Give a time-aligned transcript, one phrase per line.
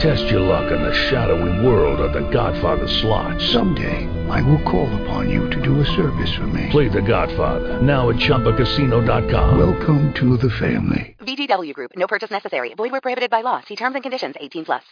[0.00, 3.40] Test your luck in the shadowy world of The Godfather slot.
[3.40, 6.68] Someday, I will call upon you to do a service for me.
[6.70, 9.58] Play The Godfather now at ChumbaCasino.com.
[9.58, 11.16] Welcome to the family.
[11.20, 11.92] VGW Group.
[11.96, 12.74] No purchase necessary.
[12.74, 13.60] Void where prohibited by law.
[13.62, 14.34] See terms and conditions.
[14.38, 14.82] 18 plus.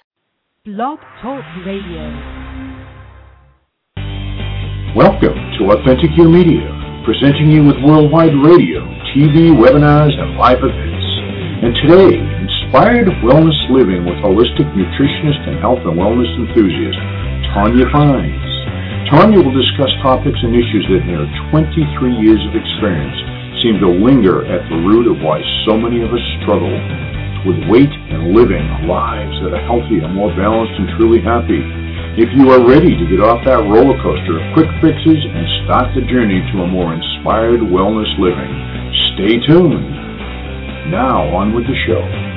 [0.65, 2.05] Blog Talk Radio.
[4.95, 6.63] Welcome to Authentic Your Media,
[7.05, 8.85] presenting you with worldwide radio,
[9.17, 11.07] TV, webinars, and live events.
[11.65, 12.33] And today,
[12.73, 16.97] inspired wellness living with holistic nutritionist and health and wellness enthusiast,
[17.53, 18.53] Tonya Fines.
[19.13, 21.69] Tonya will discuss topics and issues that in her 23
[22.17, 23.13] years of experience
[23.61, 25.37] seem to linger at the root of why
[25.69, 26.73] so many of us struggle
[27.45, 31.61] with weight and living lives that are healthy and more balanced and truly happy.
[32.17, 35.93] If you are ready to get off that roller coaster of quick fixes and start
[35.93, 38.49] the journey to a more inspired wellness living,
[39.13, 40.89] stay tuned.
[40.89, 42.33] Now, on with the show.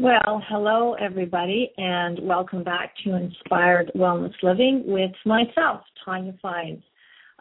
[0.00, 6.82] Well, hello everybody, and welcome back to Inspired Wellness Living with myself, Tonya Fines.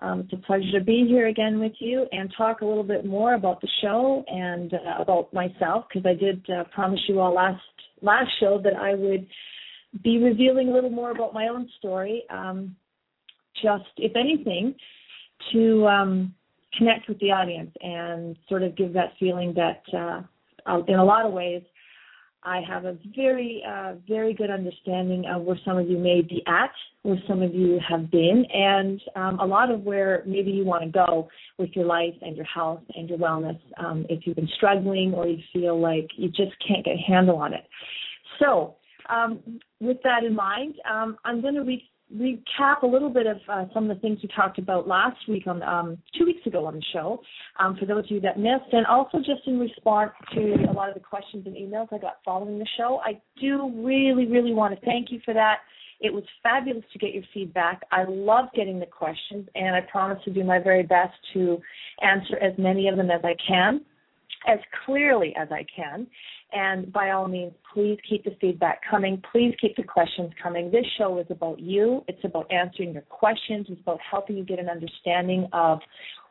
[0.02, 3.06] Um, it's a pleasure to be here again with you and talk a little bit
[3.06, 7.34] more about the show and uh, about myself because I did uh, promise you all
[7.34, 7.62] last
[8.02, 9.26] last show that I would
[10.04, 12.24] be revealing a little more about my own story.
[12.30, 12.76] Um,
[13.64, 14.76] just, if anything,
[15.54, 16.34] to um,
[16.78, 21.26] connect with the audience and sort of give that feeling that, uh, in a lot
[21.26, 21.62] of ways,
[22.44, 26.42] I have a very, uh, very good understanding of where some of you may be
[26.48, 30.64] at, where some of you have been, and um, a lot of where maybe you
[30.64, 34.38] want to go with your life and your health and your wellness um, if you've
[34.38, 37.66] been struggling or you feel like you just can't get a handle on it.
[38.40, 38.76] So,
[39.10, 41.82] um, with that in mind, um, I'm going to read
[42.16, 45.46] recap a little bit of uh, some of the things we talked about last week
[45.46, 47.22] on um, two weeks ago on the show
[47.60, 50.90] um, for those of you that missed and also just in response to a lot
[50.90, 54.78] of the questions and emails i got following the show i do really really want
[54.78, 55.58] to thank you for that.
[56.02, 57.82] It was fabulous to get your feedback.
[57.92, 61.60] I love getting the questions and i promise to do my very best to
[62.02, 63.82] answer as many of them as i can
[64.48, 66.08] as clearly as i can
[66.52, 69.22] and by all means, please keep the feedback coming.
[69.32, 70.72] Please keep the questions coming.
[70.72, 72.04] This show is about you.
[72.08, 73.68] It's about answering your questions.
[73.70, 75.80] It's about helping you get an understanding of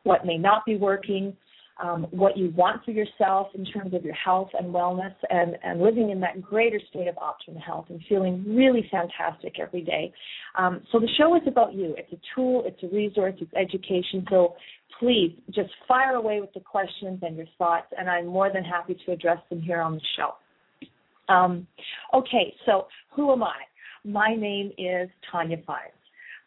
[0.02, 1.36] what may not be working,
[1.80, 5.80] um, what you want for yourself in terms of your health and wellness, and, and
[5.80, 10.12] living in that greater state of optimal health and feeling really fantastic every day.
[10.56, 11.94] Um, so the show is about you.
[11.96, 14.24] It's a tool, it's a resource, it's education.
[14.30, 14.54] So
[14.98, 18.96] please just fire away with the questions and your thoughts, and I'm more than happy
[19.06, 20.34] to address them here on the show.
[21.32, 21.66] Um,
[22.14, 23.56] okay, so who am I?
[24.04, 25.97] My name is Tonya Fines.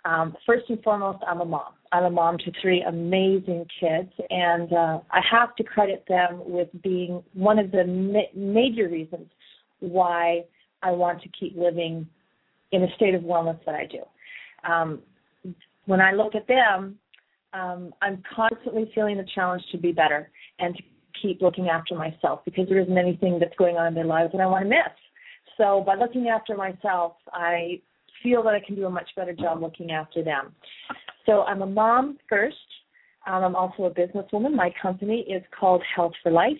[0.03, 1.73] Um, first and foremost, I'm a mom.
[1.91, 6.69] I'm a mom to three amazing kids, and uh, I have to credit them with
[6.81, 9.27] being one of the ma- major reasons
[9.79, 10.43] why
[10.81, 12.07] I want to keep living
[12.71, 14.71] in a state of wellness that I do.
[14.71, 15.01] Um,
[15.85, 16.97] when I look at them,
[17.53, 20.29] um, I'm constantly feeling the challenge to be better
[20.59, 20.83] and to
[21.21, 24.41] keep looking after myself because there isn't anything that's going on in their lives that
[24.41, 24.93] I want to miss.
[25.57, 27.81] So by looking after myself, I
[28.23, 30.53] feel that I can do a much better job looking after them.
[31.25, 32.55] So I'm a mom first.
[33.27, 34.55] Um, I'm also a businesswoman.
[34.55, 36.57] My company is called Health for Life.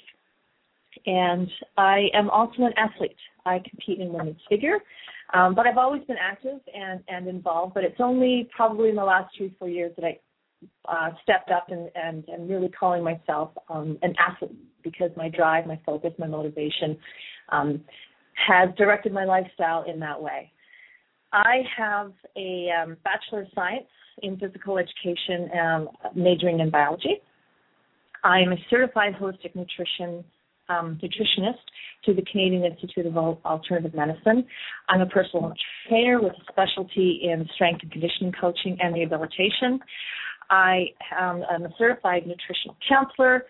[1.06, 3.16] And I am also an athlete.
[3.46, 4.78] I compete in women's figure.
[5.34, 9.04] Um, but I've always been active and, and involved, but it's only probably in the
[9.04, 10.20] last three, four years that I
[10.88, 15.66] uh, stepped up and, and, and really calling myself um, an athlete because my drive,
[15.66, 16.98] my focus, my motivation
[17.50, 17.82] um,
[18.48, 20.51] has directed my lifestyle in that way.
[21.34, 23.88] I have a um, Bachelor of Science
[24.22, 27.22] in Physical Education, um, majoring in biology.
[28.24, 30.24] I am a certified holistic nutrition
[30.70, 31.60] um, nutritionist
[32.06, 34.46] through the Canadian Institute of Alternative Medicine.
[34.90, 35.54] I'm a personal
[35.88, 39.80] trainer with a specialty in strength and conditioning coaching and rehabilitation.
[40.50, 43.46] I am a certified nutritional counselor.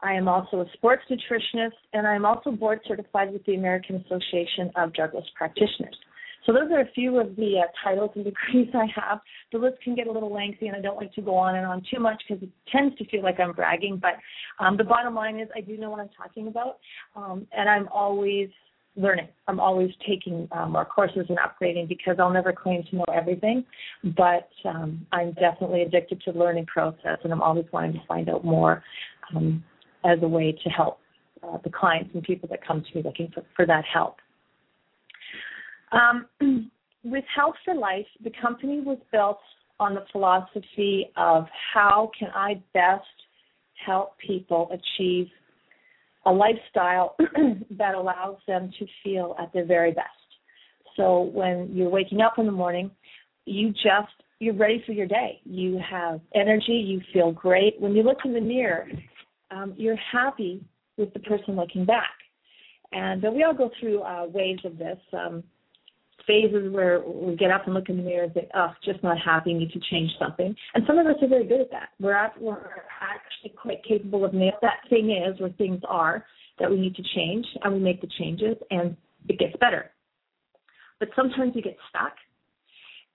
[0.00, 4.70] I am also a sports nutritionist, and I'm also board certified with the American Association
[4.76, 5.96] of Drugless Practitioners.
[6.46, 9.20] So those are a few of the uh, titles and degrees I have.
[9.52, 11.66] The list can get a little lengthy, and I don't like to go on and
[11.66, 14.00] on too much because it tends to feel like I'm bragging.
[14.00, 14.14] But
[14.64, 16.78] um, the bottom line is, I do know what I'm talking about,
[17.16, 18.48] um, and I'm always
[18.96, 19.28] learning.
[19.48, 23.64] I'm always taking um, more courses and upgrading because I'll never claim to know everything.
[24.16, 28.28] But um, I'm definitely addicted to the learning process, and I'm always wanting to find
[28.28, 28.82] out more
[29.34, 29.64] um,
[30.04, 30.98] as a way to help
[31.42, 34.16] uh, the clients and people that come to me looking for, for that help.
[35.92, 36.26] Um,
[37.04, 39.38] with Health for Life, the company was built
[39.80, 43.04] on the philosophy of how can I best
[43.84, 45.26] help people achieve
[46.24, 47.16] a lifestyle
[47.78, 50.08] that allows them to feel at their very best.
[50.96, 52.90] So when you're waking up in the morning,
[53.44, 55.40] you just you're ready for your day.
[55.44, 56.72] You have energy.
[56.72, 57.80] You feel great.
[57.80, 58.88] When you look in the mirror,
[59.52, 60.64] um, you're happy
[60.96, 62.10] with the person looking back.
[62.92, 64.98] And uh, we all go through uh, waves of this.
[65.12, 65.44] Um,
[66.26, 69.18] phases where we get up and look in the mirror and say, "Oh, just not
[69.18, 69.54] happy.
[69.54, 71.90] Need to change something." And some of us are very good at that.
[72.00, 72.58] We're at, we're
[73.00, 76.24] actually quite capable of nail that thing is where things are
[76.58, 78.96] that we need to change, and we make the changes, and
[79.28, 79.90] it gets better.
[81.00, 82.14] But sometimes we get stuck,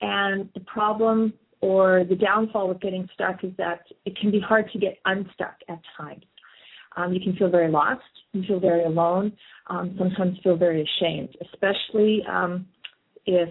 [0.01, 4.69] and the problem or the downfall with getting stuck is that it can be hard
[4.71, 6.23] to get unstuck at times.
[6.95, 8.01] Um, you can feel very lost.
[8.33, 9.31] You feel very alone.
[9.67, 12.65] Um, sometimes feel very ashamed, especially um,
[13.27, 13.49] if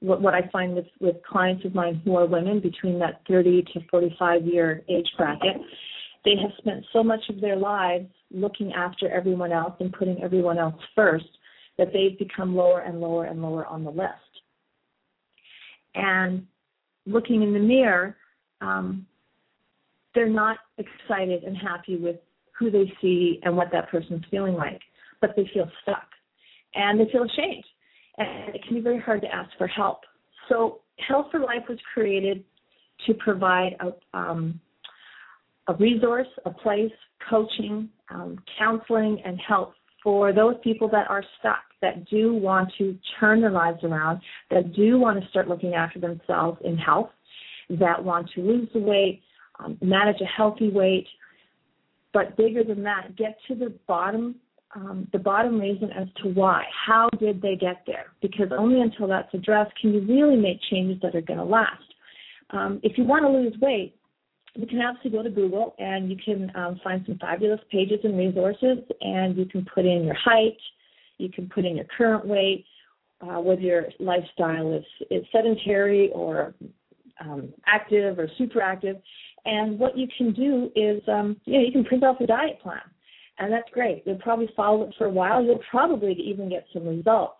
[0.00, 3.64] what, what I find with, with clients of mine who are women between that 30
[3.74, 5.56] to 45 year age bracket,
[6.24, 10.58] they have spent so much of their lives looking after everyone else and putting everyone
[10.58, 11.26] else first
[11.78, 14.12] that they've become lower and lower and lower on the list.
[15.94, 16.46] And
[17.06, 18.16] looking in the mirror,
[18.60, 19.06] um,
[20.14, 22.16] they're not excited and happy with
[22.58, 24.80] who they see and what that person's feeling like,
[25.20, 26.08] but they feel stuck
[26.74, 27.64] and they feel ashamed
[28.18, 30.00] and it can be very hard to ask for help.
[30.48, 32.44] So, Health for Life was created
[33.06, 34.60] to provide a, um,
[35.68, 36.90] a resource, a place,
[37.30, 42.96] coaching, um, counseling, and help for those people that are stuck, that do want to
[43.20, 47.10] turn their lives around, that do want to start looking after themselves in health,
[47.70, 49.22] that want to lose the weight,
[49.60, 51.06] um, manage a healthy weight,
[52.12, 54.36] but bigger than that, get to the bottom
[54.74, 56.64] um, the bottom reason as to why.
[56.86, 58.12] How did they get there?
[58.20, 61.82] Because only until that's addressed can you really make changes that are going to last.
[62.50, 63.94] Um, if you want to lose weight,
[64.54, 68.18] you can absolutely go to Google and you can um, find some fabulous pages and
[68.18, 70.56] resources, and you can put in your height,
[71.18, 72.64] you can put in your current weight,
[73.20, 76.54] uh, whether your lifestyle is, is sedentary or
[77.20, 78.96] um, active or super active.
[79.44, 82.60] And what you can do is, um, you know, you can print off a diet
[82.60, 82.80] plan
[83.38, 84.02] and that's great.
[84.04, 85.42] You'll probably follow it for a while.
[85.42, 87.36] You'll probably even get some results.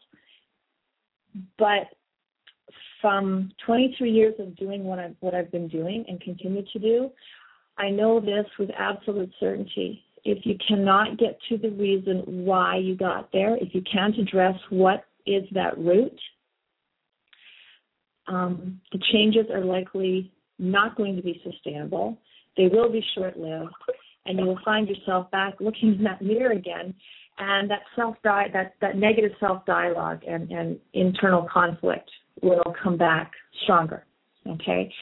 [1.58, 1.88] But
[3.00, 7.10] from 23 years of doing what I've, what I've been doing and continue to do,
[7.76, 10.02] I know this with absolute certainty.
[10.24, 14.54] If you cannot get to the reason why you got there, if you can't address
[14.70, 16.18] what is that root,
[18.26, 22.18] um, the changes are likely not going to be sustainable.
[22.56, 23.72] They will be short lived
[24.28, 26.94] and you will find yourself back looking in that mirror again
[27.38, 32.08] and that self that that negative self dialogue and, and internal conflict
[32.42, 33.32] will come back
[33.64, 34.04] stronger
[34.48, 34.92] okay?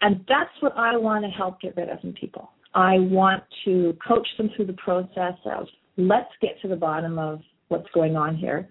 [0.00, 2.50] And that's what i want to help get rid of in people.
[2.74, 7.40] I want to coach them through the process of let's get to the bottom of
[7.68, 8.68] what's going on here.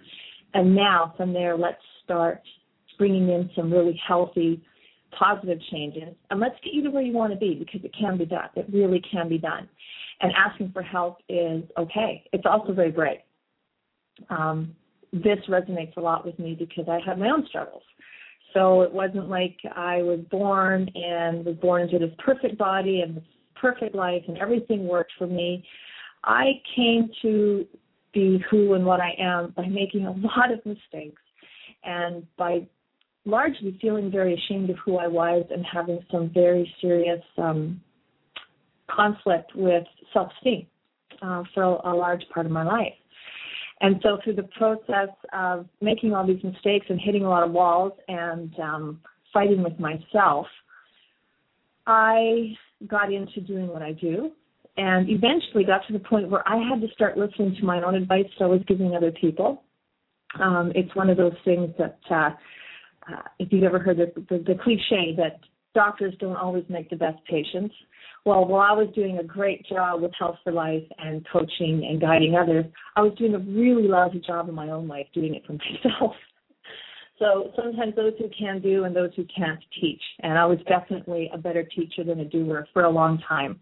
[0.54, 2.42] And now from there let's start
[2.98, 4.64] bringing in some really healthy
[5.18, 8.18] positive changes and let's get you to where you want to be because it can
[8.18, 9.68] be done it really can be done
[10.22, 12.24] and asking for help is okay.
[12.32, 13.20] It's also very brave.
[14.30, 14.76] Um,
[15.12, 17.84] this resonates a lot with me because I had my own struggles.
[18.54, 23.18] So it wasn't like I was born and was born into this perfect body and
[23.18, 23.24] this
[23.60, 25.66] perfect life and everything worked for me.
[26.24, 27.66] I came to
[28.14, 31.22] be who and what I am by making a lot of mistakes
[31.84, 32.66] and by
[33.26, 37.82] largely feeling very ashamed of who I was and having some very serious um,
[38.90, 40.68] conflict with self esteem
[41.22, 42.94] uh, for a, large part of my life.
[43.82, 47.52] And so, through the process of making all these mistakes and hitting a lot of
[47.52, 49.02] walls and um,
[49.34, 50.48] fighting with myself,
[51.88, 52.56] I
[52.88, 54.32] got into doing what I do
[54.78, 57.96] and eventually got to the point where I had to start listening to my own
[57.96, 59.64] advice that I was giving other people.
[60.42, 62.32] Um, it's one of those things that, uh,
[63.12, 65.40] uh, if you've ever heard the, the, the cliche that
[65.74, 67.74] doctors don't always make the best patients,
[68.26, 72.02] well, while I was doing a great job with Health for Life and coaching and
[72.02, 75.46] guiding others, I was doing a really lousy job in my own life doing it
[75.46, 75.54] for
[75.86, 76.14] myself.
[77.20, 80.02] So sometimes those who can do and those who can't teach.
[80.22, 83.60] And I was definitely a better teacher than a doer for a long time.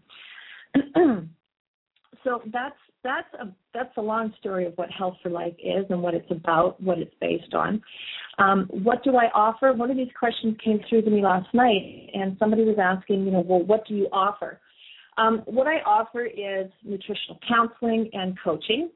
[2.24, 2.74] so that's
[3.04, 6.30] that's a that's a long story of what Health for Life is and what it's
[6.30, 7.80] about, what it's based on.
[8.38, 9.72] Um, what do I offer?
[9.72, 13.30] One of these questions came through to me last night, and somebody was asking, you
[13.30, 14.60] know, well, what do you offer?
[15.16, 18.90] Um, what I offer is nutritional counseling and coaching,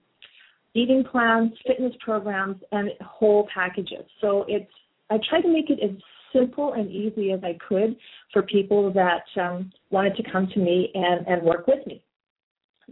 [0.74, 4.04] eating plans, fitness programs, and whole packages.
[4.20, 4.70] So it's
[5.10, 5.96] I try to make it as
[6.32, 7.96] simple and easy as I could
[8.32, 12.02] for people that um, wanted to come to me and, and work with me.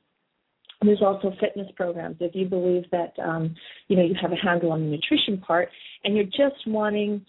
[0.83, 2.17] there's also fitness programs.
[2.21, 3.55] If you believe that um,
[3.89, 5.69] you know you have a handle on the nutrition part
[6.05, 7.25] and you're just wanting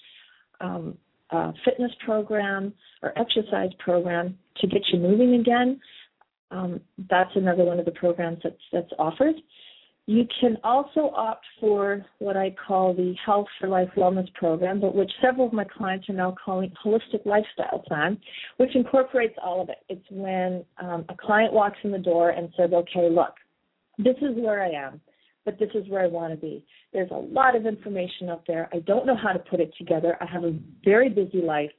[0.61, 0.97] um,
[1.31, 5.81] a fitness program or exercise program to get you moving again,
[6.51, 6.79] um,
[7.09, 9.35] that's another one of the programs that's that's offered.
[10.11, 14.93] You can also opt for what I call the Health for Life Wellness Program, but
[14.93, 18.19] which several of my clients are now calling Holistic Lifestyle Plan,
[18.57, 19.77] which incorporates all of it.
[19.87, 23.35] It's when um, a client walks in the door and says, okay, look,
[23.97, 24.99] this is where I am,
[25.45, 26.65] but this is where I want to be.
[26.91, 28.67] There's a lot of information out there.
[28.73, 30.17] I don't know how to put it together.
[30.19, 31.71] I have a very busy life.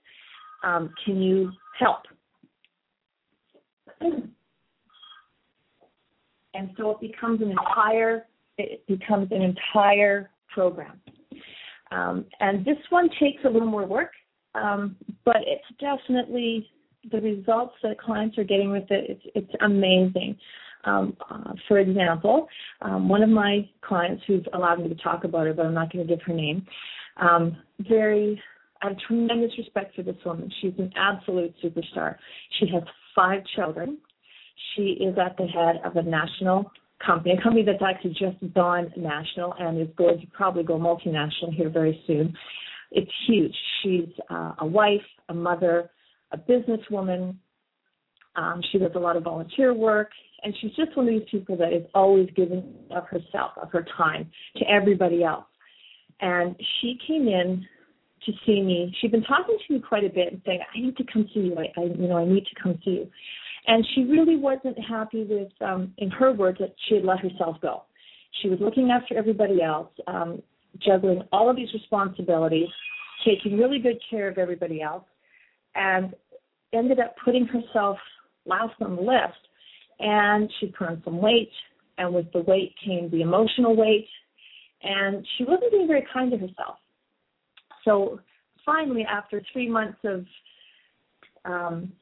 [0.64, 2.04] Um, can you help?
[6.54, 8.26] And so it becomes an entire
[8.58, 11.00] it becomes an entire program.
[11.90, 14.12] Um, and this one takes a little more work,
[14.54, 16.68] um, but it's definitely
[17.10, 19.10] the results that clients are getting with it.
[19.10, 20.36] It's, it's amazing.
[20.84, 22.48] Um, uh, for example,
[22.80, 25.92] um, one of my clients who's allowed me to talk about her, but I'm not
[25.92, 26.66] going to give her name.
[27.18, 28.40] Um, very,
[28.82, 30.50] I have tremendous respect for this woman.
[30.60, 32.16] She's an absolute superstar.
[32.58, 32.82] She has
[33.14, 33.98] five children.
[34.74, 36.70] She is at the head of a national
[37.04, 41.52] company, a company that's actually just gone national and is going to probably go multinational
[41.52, 42.34] here very soon.
[42.90, 43.54] It's huge.
[43.82, 45.90] She's uh, a wife, a mother,
[46.32, 47.36] a businesswoman.
[48.36, 50.10] Um, she does a lot of volunteer work,
[50.42, 53.84] and she's just one of these people that is always giving of herself, of her
[53.96, 55.44] time to everybody else.
[56.20, 57.66] And she came in
[58.26, 58.94] to see me.
[59.00, 61.40] She'd been talking to me quite a bit and saying, "I need to come see
[61.40, 61.56] you.
[61.58, 63.10] I, I you know, I need to come see you."
[63.66, 67.60] And she really wasn't happy with, um, in her words, that she had let herself
[67.60, 67.84] go.
[68.40, 70.42] She was looking after everybody else, um,
[70.78, 72.68] juggling all of these responsibilities,
[73.24, 75.04] taking really good care of everybody else,
[75.74, 76.14] and
[76.72, 77.98] ended up putting herself
[78.46, 79.38] last on the list.
[80.00, 81.52] And she put on some weight,
[81.98, 84.08] and with the weight came the emotional weight,
[84.82, 86.78] and she wasn't being very kind to herself.
[87.84, 88.18] So
[88.66, 90.24] finally, after three months of
[91.44, 91.92] um,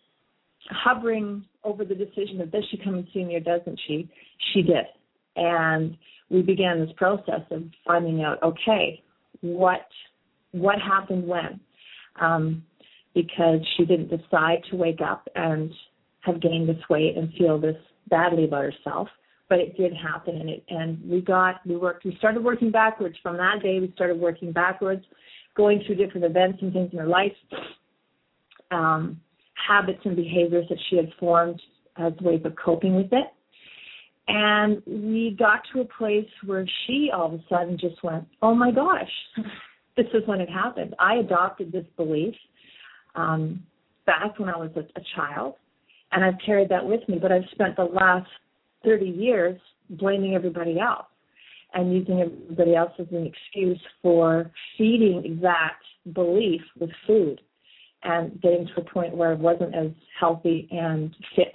[0.70, 4.10] hovering over the decision of does she come and see me or doesn't she,
[4.52, 4.86] she did.
[5.36, 5.96] And
[6.30, 9.02] we began this process of finding out, okay,
[9.40, 9.86] what
[10.52, 11.60] what happened when?
[12.20, 12.64] Um,
[13.14, 15.72] because she didn't decide to wake up and
[16.20, 17.76] have gained this weight and feel this
[18.08, 19.08] badly about herself,
[19.48, 23.16] but it did happen, and it and we got we worked we started working backwards
[23.22, 23.80] from that day.
[23.80, 25.04] We started working backwards,
[25.56, 27.32] going through different events and things in her life.
[28.70, 29.20] Um,
[29.66, 31.60] habits and behaviors that she had formed
[31.96, 33.26] as ways of coping with it.
[34.28, 38.54] And we got to a place where she all of a sudden just went, Oh
[38.54, 39.10] my gosh,
[39.96, 40.94] this is when it happened.
[40.98, 42.34] I adopted this belief
[43.14, 43.62] um,
[44.06, 45.54] back when I was a, a child,
[46.12, 48.28] and I've carried that with me, but I've spent the last
[48.84, 51.06] 30 years blaming everybody else
[51.74, 55.76] and using everybody else as an excuse for feeding that
[56.12, 57.40] belief with food
[58.02, 61.52] and getting to a point where I wasn't as healthy and fit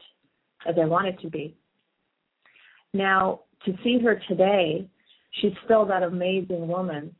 [0.68, 1.56] as I wanted to be.
[2.94, 4.88] Now, to see her today,
[5.42, 7.14] she's still that amazing woman,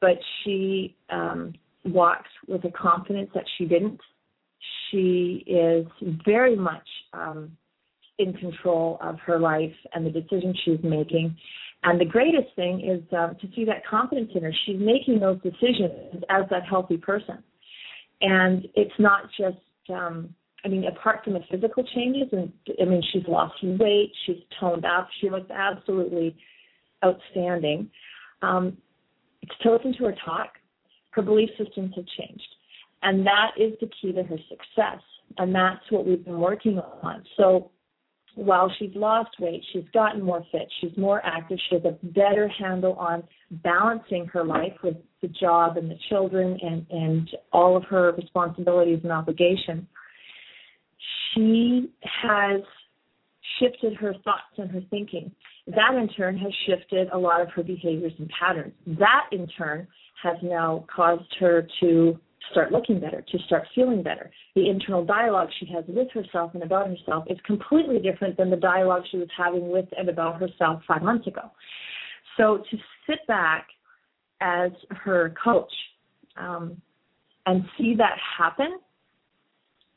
[0.00, 1.54] but she um,
[1.84, 4.00] walks with a confidence that she didn't.
[4.90, 5.86] She is
[6.24, 7.56] very much um,
[8.18, 11.36] in control of her life and the decisions she's making.
[11.82, 14.52] And the greatest thing is um, to see that confidence in her.
[14.64, 17.42] She's making those decisions as that healthy person
[18.20, 19.58] and it's not just
[19.90, 24.38] um I mean, apart from the physical changes, and I mean, she's lost weight, she's
[24.58, 26.36] toned up, she looks absolutely
[27.04, 27.88] outstanding.
[28.42, 28.76] Um,
[29.62, 30.54] to listen to her talk,
[31.10, 32.48] her belief systems have changed.
[33.02, 35.00] And that is the key to her success.
[35.38, 37.22] And that's what we've been working on.
[37.36, 37.70] So
[38.36, 42.46] while she's lost weight, she's gotten more fit, she's more active, she has a better
[42.48, 47.84] handle on balancing her life with the job and the children and, and all of
[47.84, 49.84] her responsibilities and obligations.
[51.34, 52.60] She has
[53.58, 55.32] shifted her thoughts and her thinking.
[55.68, 58.74] That in turn has shifted a lot of her behaviors and patterns.
[58.86, 59.88] That in turn
[60.22, 62.18] has now caused her to
[62.50, 64.30] start looking better, to start feeling better.
[64.54, 68.56] The internal dialogue she has with herself and about herself is completely different than the
[68.56, 71.50] dialogue she was having with and about herself five months ago.
[72.36, 72.76] So to
[73.08, 73.66] sit back
[74.40, 75.72] as her coach
[76.36, 76.80] um,
[77.46, 78.78] and see that happen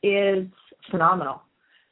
[0.02, 0.46] is
[0.90, 1.42] phenomenal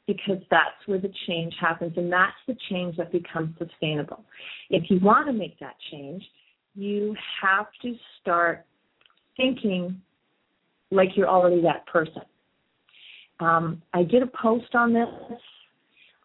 [0.06, 4.24] because that's where the change happens and that's the change that becomes sustainable.
[4.70, 6.24] If you want to make that change,
[6.74, 8.64] you have to start
[9.36, 10.00] thinking
[10.90, 12.22] like you're already that person.
[13.40, 15.08] Um, I did a post on this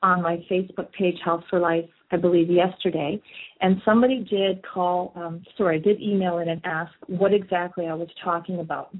[0.01, 3.21] on my Facebook page, Health for Life, I believe yesterday,
[3.61, 8.09] and somebody did call, um, sorry, did email in and ask what exactly I was
[8.23, 8.95] talking about.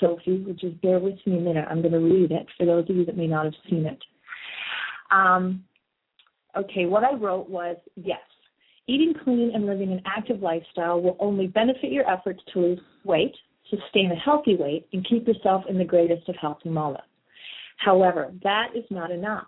[0.00, 2.46] So if you would just bear with me a minute, I'm going to read it
[2.58, 3.98] for those of you that may not have seen it.
[5.10, 5.64] Um,
[6.56, 8.20] okay, what I wrote was yes,
[8.86, 13.34] eating clean and living an active lifestyle will only benefit your efforts to lose weight,
[13.70, 17.02] sustain a healthy weight, and keep yourself in the greatest of health and wellness.
[17.78, 19.46] However, that is not enough.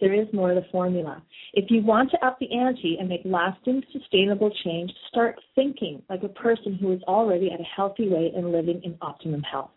[0.00, 1.22] There is more to the formula.
[1.52, 6.22] If you want to up the ante and make lasting, sustainable change, start thinking like
[6.22, 9.70] a person who is already at a healthy weight and living in optimum health.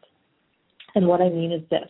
[0.96, 1.90] And what I mean is this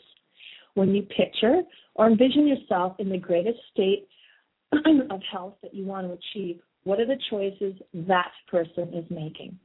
[0.74, 1.62] when you picture
[1.96, 4.08] or envision yourself in the greatest state
[4.74, 9.58] of health that you want to achieve, what are the choices that person is making?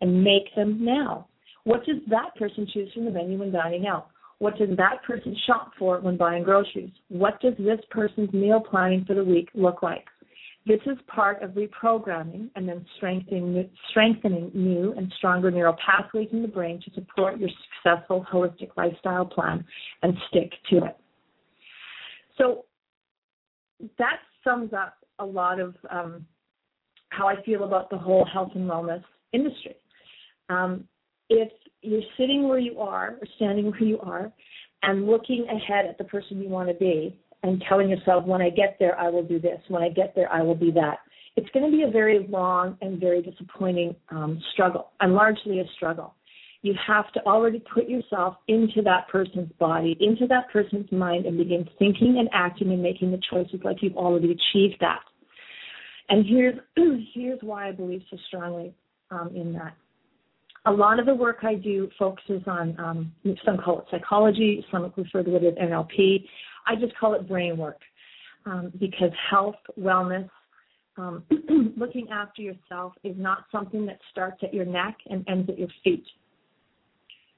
[0.00, 1.26] And make them now.
[1.68, 4.08] What does that person choose from the menu when dining out?
[4.38, 6.92] What does that person shop for when buying groceries?
[7.08, 10.06] What does this person's meal planning for the week look like?
[10.66, 16.40] This is part of reprogramming and then strengthening, strengthening new and stronger neural pathways in
[16.40, 17.50] the brain to support your
[17.84, 19.62] successful holistic lifestyle plan
[20.02, 20.96] and stick to it.
[22.38, 22.64] So
[23.98, 26.24] that sums up a lot of um,
[27.10, 29.04] how I feel about the whole health and wellness
[29.34, 29.76] industry.
[30.48, 30.88] Um,
[31.28, 31.50] if
[31.82, 34.32] you're sitting where you are or standing where you are
[34.82, 38.50] and looking ahead at the person you want to be and telling yourself, when I
[38.50, 39.60] get there, I will do this.
[39.68, 40.98] When I get there, I will be that.
[41.36, 45.64] It's going to be a very long and very disappointing um, struggle, and largely a
[45.76, 46.14] struggle.
[46.62, 51.38] You have to already put yourself into that person's body, into that person's mind, and
[51.38, 54.98] begin thinking and acting and making the choices like you've already achieved that.
[56.08, 56.56] And here's
[57.14, 58.74] here's why I believe so strongly
[59.12, 59.76] um, in that
[60.66, 63.12] a lot of the work I do focuses on um,
[63.44, 66.24] some call it psychology, some refer to it as NLP.
[66.66, 67.80] I just call it brain work
[68.44, 70.28] um, because health, wellness,
[70.96, 71.22] um,
[71.76, 75.68] looking after yourself is not something that starts at your neck and ends at your
[75.84, 76.04] feet.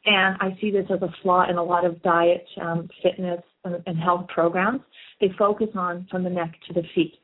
[0.07, 3.83] And I see this as a flaw in a lot of diet, um, fitness, and,
[3.87, 4.81] and health programs.
[5.21, 7.15] They focus on from the neck to the feet.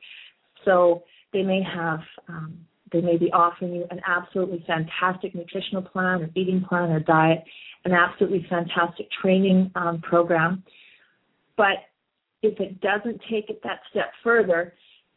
[0.63, 2.59] So they may have um,
[2.91, 7.43] they may be offering you an absolutely fantastic nutritional plan or eating plan or diet,
[7.85, 10.63] an absolutely fantastic training um, program.
[11.55, 11.77] But
[12.43, 14.73] if it doesn't take it that step further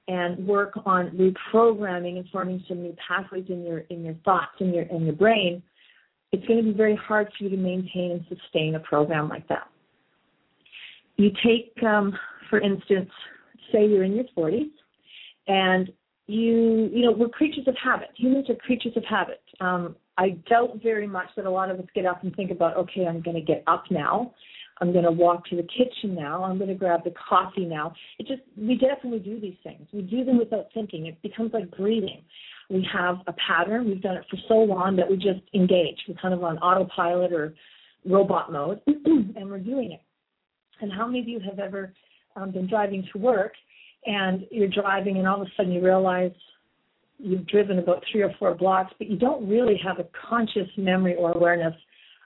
[0.08, 4.74] and work on reprogramming and forming some new pathways in your in your thoughts in
[4.74, 5.62] your in your brain,
[6.32, 9.46] it's going to be very hard for you to maintain and sustain a program like
[9.48, 9.68] that.
[11.16, 12.16] You take, um,
[12.48, 13.10] for instance,
[13.70, 14.70] say you're in your 40s
[15.46, 15.92] and
[16.30, 18.08] you you know we're creatures of habit.
[18.16, 19.40] Humans are creatures of habit.
[19.60, 22.76] Um, i doubt very much that a lot of us get up and think about
[22.76, 24.32] okay i'm going to get up now.
[24.80, 26.42] I'm going to walk to the kitchen now.
[26.42, 27.92] I'm going to grab the coffee now.
[28.18, 29.86] It just we we do these things.
[29.92, 31.06] We do them without thinking.
[31.06, 32.22] It becomes like breathing.
[32.70, 33.86] We have a pattern.
[33.86, 35.98] We've done it for so long that we just engage.
[36.08, 37.54] We're kind of on autopilot or
[38.06, 40.00] robot mode and we're doing it.
[40.80, 41.92] And how many of you have ever
[42.36, 43.52] um, been driving to work
[44.06, 46.32] and you're driving and all of a sudden you realize
[47.18, 51.14] you've driven about three or four blocks, but you don't really have a conscious memory
[51.16, 51.74] or awareness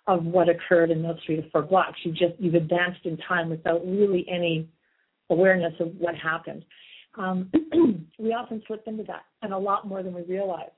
[0.07, 1.99] of what occurred in those three to four blocks.
[2.05, 4.69] You just you've advanced in time without really any
[5.31, 6.65] awareness of what happened.
[7.17, 7.51] Um,
[8.19, 10.71] we often slip into that, and a lot more than we realize.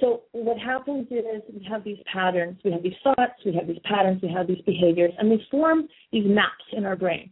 [0.00, 3.80] So what happens is we have these patterns, we have these thoughts, we have these
[3.84, 7.30] patterns, we have these behaviors, and they form these maps in our brain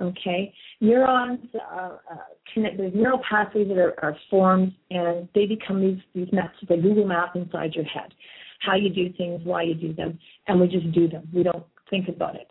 [0.00, 2.16] Okay, neurons uh, uh,
[2.54, 2.78] connect.
[2.78, 7.06] There's neural pathways that are, are formed, and they become these these maps, the Google
[7.06, 8.14] map inside your head.
[8.60, 11.28] How you do things, why you do them, and we just do them.
[11.34, 12.48] We don't think about it.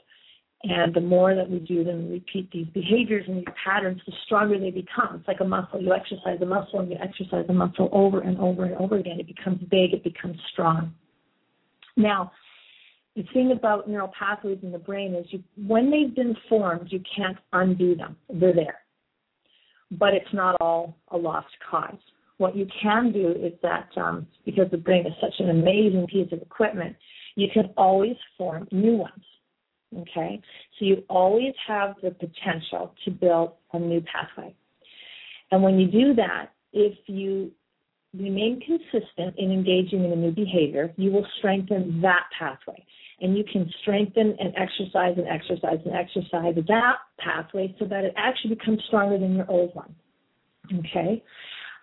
[0.63, 4.59] And the more that we do them, repeat these behaviors and these patterns, the stronger
[4.59, 5.15] they become.
[5.15, 5.81] It's like a muscle.
[5.81, 9.19] You exercise a muscle and you exercise a muscle over and over and over again.
[9.19, 10.93] It becomes big, it becomes strong.
[11.95, 12.33] Now,
[13.19, 17.01] the thing about neural pathways in the brain is you, when they've been formed, you
[17.13, 18.15] can't undo them.
[18.29, 18.79] They're there.
[19.91, 21.97] But it's not all a lost cause.
[22.37, 26.31] What you can do is that um, because the brain is such an amazing piece
[26.31, 26.95] of equipment,
[27.35, 29.25] you can always form new ones.
[29.97, 30.39] Okay?
[30.77, 34.55] So you always have the potential to build a new pathway.
[35.51, 37.51] And when you do that, if you
[38.17, 42.85] remain consistent in engaging in a new behavior, you will strengthen that pathway.
[43.21, 48.13] And you can strengthen and exercise and exercise and exercise that pathway so that it
[48.17, 49.93] actually becomes stronger than your old one.
[50.79, 51.23] Okay?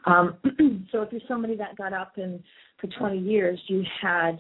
[0.07, 0.39] Um,
[0.93, 2.43] so if you're somebody that got up and
[2.81, 4.39] for 20 years you had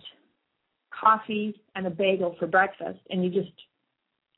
[0.98, 3.52] coffee and a bagel for breakfast, and you just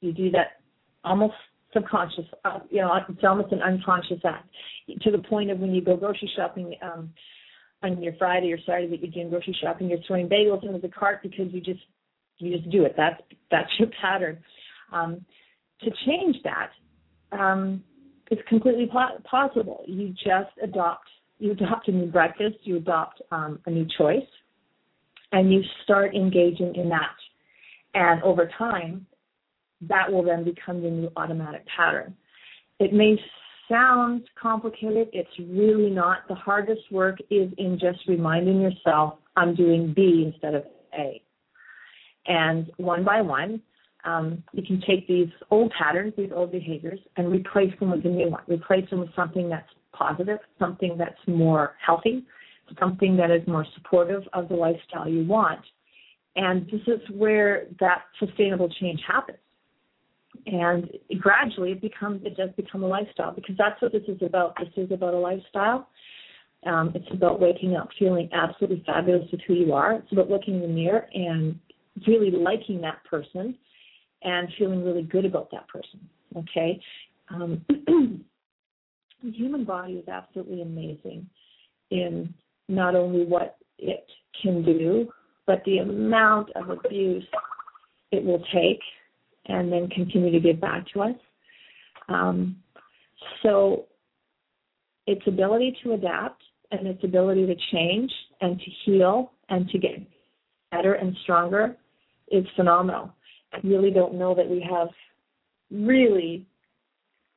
[0.00, 0.60] you do that
[1.04, 1.34] almost
[1.72, 4.48] subconscious, uh, you know, it's almost an unconscious act
[5.02, 7.12] to the point of when you go grocery shopping um,
[7.82, 10.88] on your Friday or Saturday that you're doing grocery shopping, you're throwing bagels into the
[10.88, 11.80] cart because you just
[12.38, 12.94] you just do it.
[12.96, 13.20] That's
[13.50, 14.38] that's your pattern.
[14.92, 15.24] Um,
[15.82, 16.70] to change that,
[17.32, 17.82] um,
[18.30, 19.84] it's completely po- possible.
[19.86, 24.26] You just adopt you adopt a new breakfast, you adopt um, a new choice,
[25.32, 27.14] and you start engaging in that.
[27.94, 29.06] And over time,
[29.82, 32.16] that will then become your new automatic pattern.
[32.80, 33.16] It may
[33.68, 36.26] sound complicated, it's really not.
[36.28, 40.64] The hardest work is in just reminding yourself, I'm doing B instead of
[40.98, 41.22] A.
[42.28, 43.60] And one by one,
[44.04, 48.08] um, you can take these old patterns, these old behaviors, and replace them with a
[48.08, 48.42] new one.
[48.46, 52.24] Replace them with something that's positive, something that's more healthy,
[52.78, 55.60] something that is more supportive of the lifestyle you want.
[56.36, 59.38] And this is where that sustainable change happens.
[60.46, 60.88] And
[61.18, 64.54] gradually it becomes it does become a lifestyle because that's what this is about.
[64.58, 65.88] This is about a lifestyle.
[66.64, 69.94] Um, it's about waking up feeling absolutely fabulous with who you are.
[69.94, 71.58] It's about looking in the mirror and
[72.06, 73.56] really liking that person
[74.22, 76.00] and feeling really good about that person.
[76.36, 76.80] Okay.
[77.30, 77.64] Um,
[79.22, 81.28] the human body is absolutely amazing
[81.90, 82.32] in
[82.68, 84.06] not only what it
[84.42, 85.08] can do,
[85.46, 87.24] but the amount of abuse
[88.12, 88.80] it will take
[89.46, 91.16] and then continue to give back to us.
[92.08, 92.56] Um,
[93.42, 93.86] so
[95.06, 99.92] its ability to adapt and its ability to change and to heal and to get
[100.70, 101.76] better and stronger
[102.30, 103.12] is phenomenal.
[103.52, 104.88] I really don't know that we have
[105.70, 106.46] really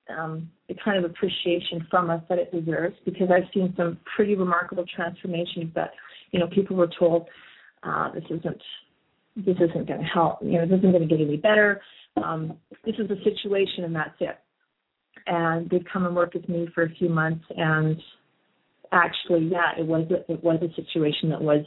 [0.10, 4.36] um, the kind of appreciation from us that it deserves because I've seen some pretty
[4.36, 5.92] remarkable transformations that,
[6.32, 7.28] you know, people were told
[7.84, 8.62] uh, this isn't
[9.38, 11.82] this isn't going to help, you know, this isn't going to get any better.
[12.22, 14.38] Um, this is a situation and that's it.
[15.28, 17.98] And they'd come and work with me for a few months and
[18.92, 21.66] actually, yeah, it was a, it was a situation that was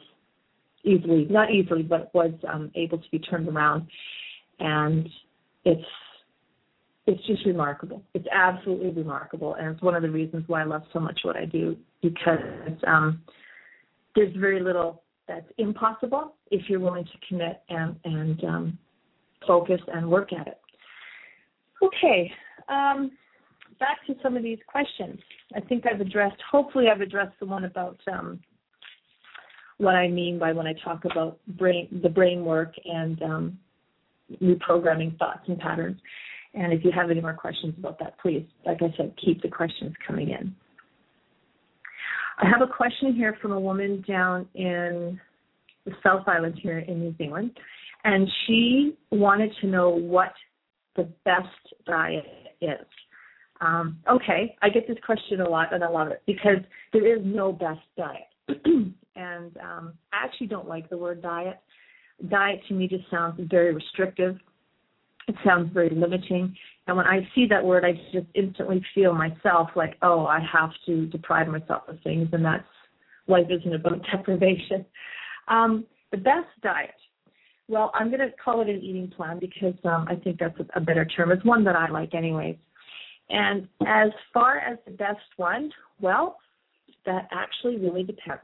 [0.85, 3.87] easily, not easily, but was um, able to be turned around.
[4.61, 5.09] And
[5.65, 5.85] it's
[7.07, 8.03] it's just remarkable.
[8.15, 11.37] It's absolutely remarkable, and it's one of the reasons why I love so much what
[11.37, 12.39] I do because
[12.87, 13.23] um,
[14.15, 18.79] there's very little that's impossible if you're willing to commit and and um,
[19.47, 20.61] focus and work at it.
[21.83, 22.31] Okay,
[22.69, 23.11] um,
[23.79, 25.19] back to some of these questions.
[25.55, 26.41] I think I've addressed.
[26.51, 28.41] Hopefully, I've addressed the one about um,
[29.79, 33.59] what I mean by when I talk about brain, the brain work and um,
[34.43, 36.01] reprogramming thoughts and patterns.
[36.55, 39.49] And if you have any more questions about that, please, like I said, keep the
[39.49, 40.55] questions coming in.
[42.39, 45.21] I have a question here from a woman down in
[45.85, 47.51] the South Island here in New Zealand,
[48.05, 50.33] and she wanted to know what
[50.97, 51.49] the best
[51.87, 52.25] diet
[52.61, 52.87] is.
[53.61, 56.59] Um, okay, I get this question a lot, and I love it because
[56.93, 58.29] there is no best diet.
[59.17, 61.61] and um, I actually don't like the word diet.
[62.29, 64.39] Diet to me just sounds very restrictive
[65.29, 66.55] it sounds very limiting.
[66.87, 70.71] And when I see that word, I just instantly feel myself like, oh, I have
[70.87, 72.65] to deprive myself of things, and that's
[73.27, 74.85] life isn't about deprivation.
[75.49, 76.95] Um, the best diet.
[77.69, 80.79] Well, I'm going to call it an eating plan because um, I think that's a,
[80.79, 81.33] a better term.
[81.33, 82.57] It's one that I like, anyways.
[83.31, 86.37] And as far as the best one, well,
[87.07, 88.43] that actually really depends.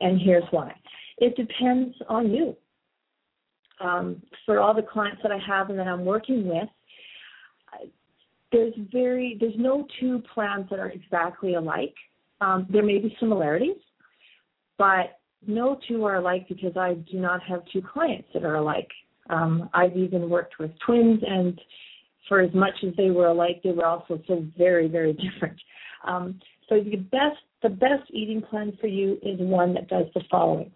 [0.00, 0.74] And here's why.
[1.18, 2.56] It depends on you
[3.80, 6.68] um, for all the clients that I have and that I'm working with,
[8.50, 11.94] there's very there's no two plans that are exactly alike.
[12.40, 13.76] Um, there may be similarities,
[14.78, 18.88] but no two are alike because I do not have two clients that are alike.
[19.28, 21.60] Um, I've even worked with twins, and
[22.26, 25.60] for as much as they were alike, they were also so very, very different.
[26.06, 30.22] Um, so the best the best eating plan for you is one that does the
[30.30, 30.70] following.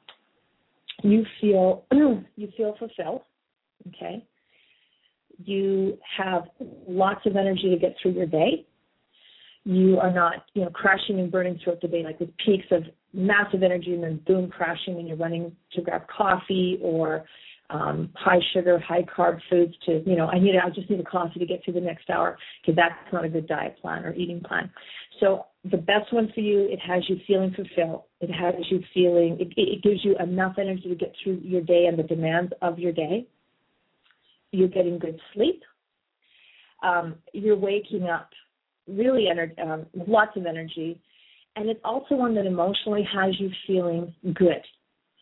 [1.02, 3.22] You feel you feel fulfilled,
[3.88, 4.24] okay?
[5.44, 6.44] You have
[6.86, 8.66] lots of energy to get through your day.
[9.64, 12.82] You are not, you know, crashing and burning throughout the day like with peaks of
[13.12, 17.24] massive energy and then boom crashing and you're running to grab coffee or
[17.70, 21.04] um, high sugar, high carb foods to, you know, I need, I just need a
[21.04, 24.12] coffee to get through the next hour because that's not a good diet plan or
[24.14, 24.70] eating plan.
[25.20, 28.02] So the best one for you, it has you feeling fulfilled.
[28.20, 31.86] It has you feeling, it, it gives you enough energy to get through your day
[31.86, 33.26] and the demands of your day.
[34.50, 35.62] You're getting good sleep.
[36.82, 38.30] Um, you're waking up
[38.88, 41.00] really ener- um, with lots of energy.
[41.54, 44.64] And it's also one that emotionally has you feeling good.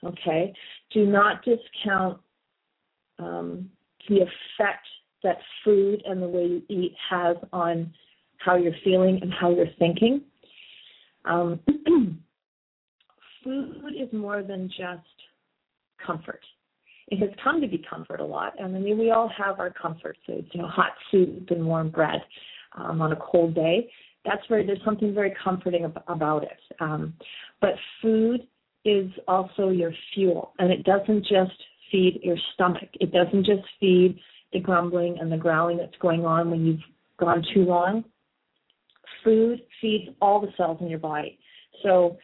[0.03, 0.55] Okay?
[0.95, 2.19] Do not discount
[3.19, 3.69] um,
[4.09, 4.87] the effect
[5.23, 7.93] that food and the way you eat has on
[8.39, 10.23] how you're feeling and how you're thinking.
[11.25, 11.61] Um,
[13.45, 15.07] food is more than just
[16.05, 16.41] comfort.
[17.09, 19.71] It has come to be comfort a lot, and I mean we all have our
[19.71, 22.21] comfort foods, you know, hot soup and warm bread
[22.77, 23.91] um, on a cold day.
[24.25, 26.59] That's very there's something very comforting ab- about it.
[26.79, 27.15] Um,
[27.61, 28.47] but food
[28.85, 31.53] is also your fuel, and it doesn't just
[31.91, 32.89] feed your stomach.
[33.01, 34.19] It doesn't just feed
[34.53, 36.81] the grumbling and the growling that's going on when you've
[37.19, 38.05] gone too long.
[39.25, 41.39] Food feeds all the cells in your body.
[41.83, 42.19] So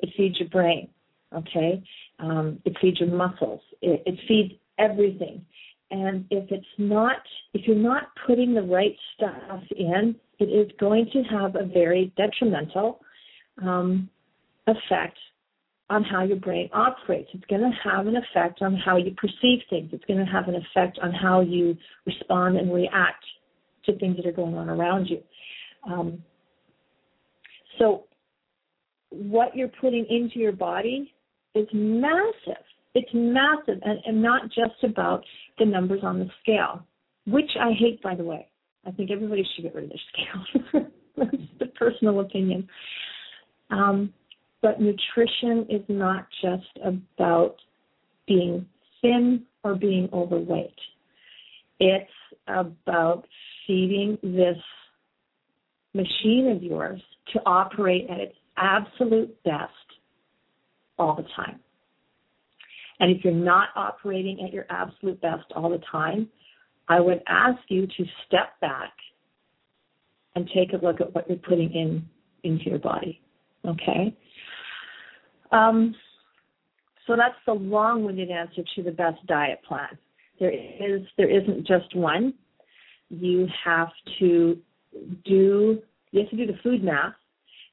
[0.00, 0.88] it feeds your brain,
[1.34, 1.82] okay?
[2.18, 3.60] Um, it feeds your muscles.
[3.80, 5.44] It, it feeds everything.
[5.90, 7.16] And if it's not,
[7.52, 12.12] if you're not putting the right stuff in, it is going to have a very
[12.16, 13.00] detrimental
[13.62, 14.08] um,
[14.66, 15.18] effect
[15.90, 17.28] on how your brain operates.
[17.34, 19.90] It's going to have an effect on how you perceive things.
[19.92, 23.24] It's going to have an effect on how you respond and react
[23.84, 25.22] to things that are going on around you.
[25.86, 26.22] Um,
[27.78, 28.04] so,
[29.10, 31.12] what you're putting into your body
[31.54, 32.62] is massive.
[32.94, 35.24] It's massive, and, and not just about
[35.58, 36.84] the numbers on the scale,
[37.26, 38.48] which I hate, by the way.
[38.86, 40.82] I think everybody should get rid of their scale.
[41.16, 42.68] That's the personal opinion.
[43.70, 44.12] Um,
[44.60, 47.56] but nutrition is not just about
[48.26, 48.66] being
[49.00, 50.74] thin or being overweight.
[51.80, 52.10] It's
[52.46, 53.26] about
[53.66, 54.56] feeding this
[55.94, 57.00] machine of yours
[57.32, 59.72] to operate at its absolute best
[60.98, 61.60] all the time.
[63.00, 66.28] And if you're not operating at your absolute best all the time,
[66.88, 68.92] I would ask you to step back
[70.34, 72.08] and take a look at what you're putting in
[72.44, 73.20] into your body.
[73.66, 74.16] Okay?
[75.50, 75.94] Um,
[77.06, 79.98] so that's the long-winded answer to the best diet plan.
[80.40, 82.34] There is there isn't just one.
[83.10, 84.58] You have to
[85.24, 85.82] do
[86.12, 87.14] you have to do the food math,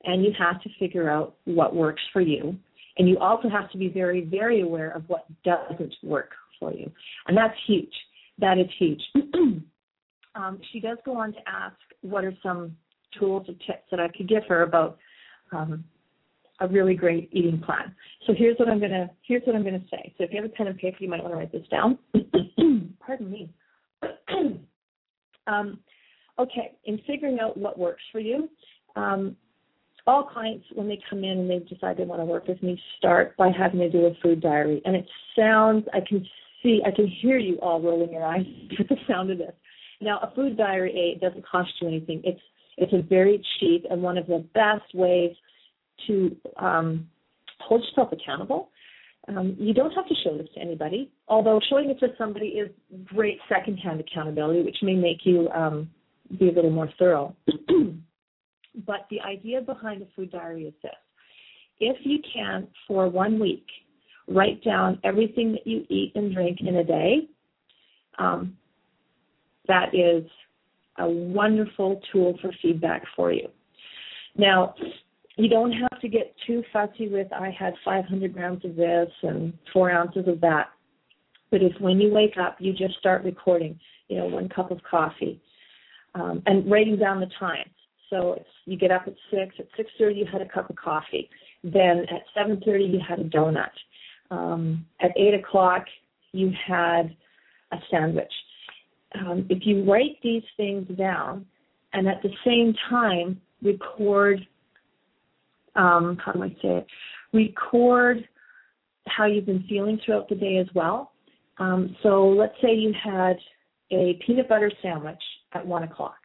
[0.04, 2.58] and you have to figure out what works for you.
[2.98, 6.92] And you also have to be very very aware of what doesn't work for you,
[7.28, 7.94] and that's huge.
[8.40, 9.02] That is huge.
[10.36, 12.76] um, she does go on to ask what are some
[13.18, 14.98] tools or tips that I could give her about
[15.52, 15.84] um,
[16.60, 17.96] a really great eating plan.
[18.28, 20.14] So here's what I'm gonna here's what I'm gonna say.
[20.18, 21.98] So if you have a pen and paper, you might want to write this down.
[23.06, 23.50] Pardon me.
[25.48, 25.80] um,
[26.40, 28.50] okay, in figuring out what works for you,
[28.96, 29.36] um,
[30.08, 32.82] all clients when they come in and they decide they want to work with me
[32.98, 34.82] start by having to do a food diary.
[34.86, 35.06] And it
[35.38, 36.26] sounds I can
[36.64, 38.46] see I can hear you all rolling your eyes
[38.80, 39.54] at the sound of this.
[40.02, 42.22] Now a food diary it doesn't cost you anything.
[42.24, 42.42] It's
[42.78, 45.36] it's a very cheap and one of the best ways
[46.08, 47.08] to um,
[47.60, 48.70] hold yourself accountable.
[49.28, 52.70] Um, you don't have to show this to anybody, although showing it to somebody is
[53.04, 55.90] great secondhand accountability, which may make you um,
[56.38, 57.36] be a little more thorough.
[58.86, 60.92] but the idea behind a food diary is this
[61.80, 63.66] if you can, for one week,
[64.28, 67.28] write down everything that you eat and drink in a day,
[68.18, 68.56] um,
[69.68, 70.24] that is
[70.98, 73.48] a wonderful tool for feedback for you.
[74.36, 74.76] Now,
[75.38, 79.54] you don't have to get too fussy with I had 500 grams of this and
[79.72, 80.68] four ounces of that.
[81.50, 84.80] But if when you wake up, you just start recording, you know, one cup of
[84.84, 85.42] coffee,
[86.16, 87.70] um, and writing down the times.
[88.10, 89.56] So you get up at six.
[89.60, 91.30] At six thirty, you had a cup of coffee.
[91.64, 93.70] Then at seven thirty, you had a donut.
[94.32, 95.86] Um, at eight o'clock,
[96.32, 97.16] you had
[97.72, 98.32] a sandwich.
[99.16, 101.46] Um, if you write these things down,
[101.94, 104.46] and at the same time record
[105.76, 106.88] um, how do I say it?
[107.34, 108.28] Record
[109.08, 111.12] how you've been feeling throughout the day as well.
[111.58, 113.38] Um, so let's say you had
[113.92, 115.22] a peanut butter sandwich
[115.54, 116.18] at one o'clock.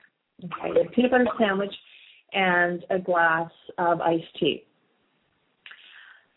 [0.44, 1.74] Okay, a peanut butter sandwich
[2.32, 4.64] and a glass of iced tea.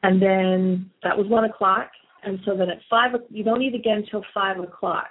[0.03, 1.89] And then that was one o'clock.
[2.23, 5.09] And so then at five, you don't eat again until five o'clock.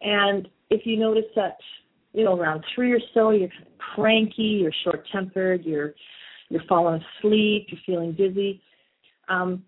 [0.00, 1.56] And if you notice that,
[2.12, 3.48] you know, around three or so, you're
[3.94, 5.94] cranky, you're short tempered, you're
[6.48, 8.60] you're falling asleep, you're feeling dizzy.
[9.28, 9.64] Um,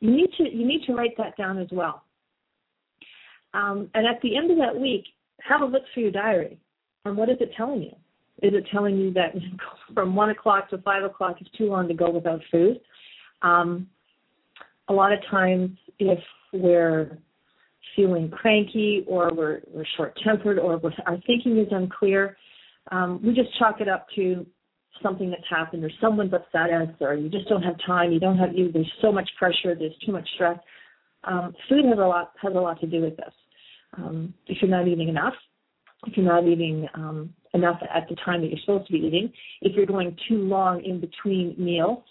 [0.00, 2.02] you need to you need to write that down as well.
[3.54, 5.04] Um, and at the end of that week,
[5.42, 6.58] have a look through your diary.
[7.04, 7.92] And what is it telling you?
[8.42, 9.34] Is it telling you that
[9.94, 12.80] from one o'clock to five o'clock is too long to go without food?
[13.42, 13.88] Um,
[14.88, 16.18] a lot of times, if
[16.52, 17.18] we're
[17.94, 22.36] feeling cranky or we're, we're short tempered or our thinking is unclear,
[22.92, 24.46] um, we just chalk it up to
[25.02, 28.38] something that's happened or someone's upset us or you just don't have time, you don't
[28.38, 30.58] have you there's so much pressure, there's too much stress.
[31.24, 33.32] Um, food has a lot has a lot to do with this.
[33.96, 35.34] Um, if you're not eating enough,
[36.06, 39.32] if you're not eating um, enough at the time that you're supposed to be eating,
[39.62, 42.02] if you're going too long in between meals,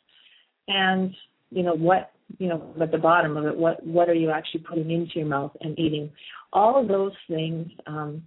[0.67, 1.13] and
[1.51, 4.61] you know what you know at the bottom of it, what what are you actually
[4.61, 6.11] putting into your mouth and eating?
[6.53, 8.23] All of those things um,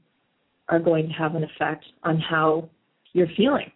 [0.68, 2.68] are going to have an effect on how
[3.12, 3.72] you're feeling.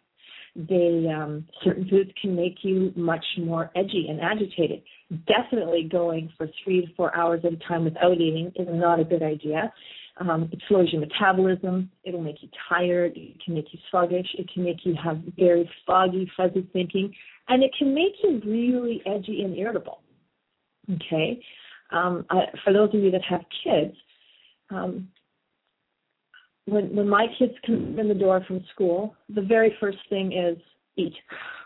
[0.55, 4.83] They um, certain foods can make you much more edgy and agitated.
[5.27, 9.05] Definitely going for three to four hours at a time without eating is not a
[9.05, 9.73] good idea.
[10.19, 11.91] Um, it slows your metabolism.
[12.05, 13.13] It'll make you tired.
[13.17, 14.27] It can make you sluggish.
[14.39, 17.13] It can make you have very foggy, fuzzy thinking,
[17.49, 20.01] and it can make you really edgy and irritable.
[20.95, 21.43] Okay,
[21.91, 23.95] um, I, for those of you that have kids,
[24.71, 25.09] um,
[26.67, 30.59] when when my kids come in the door from school, the very first thing is
[30.97, 31.15] eat.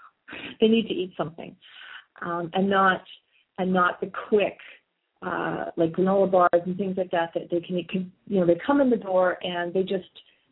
[0.60, 1.56] they need to eat something,
[2.22, 3.02] um, and not
[3.58, 4.58] and not the quick
[5.22, 7.90] uh, like granola bars and things like that that they can eat.
[8.26, 10.04] You know, they come in the door and they just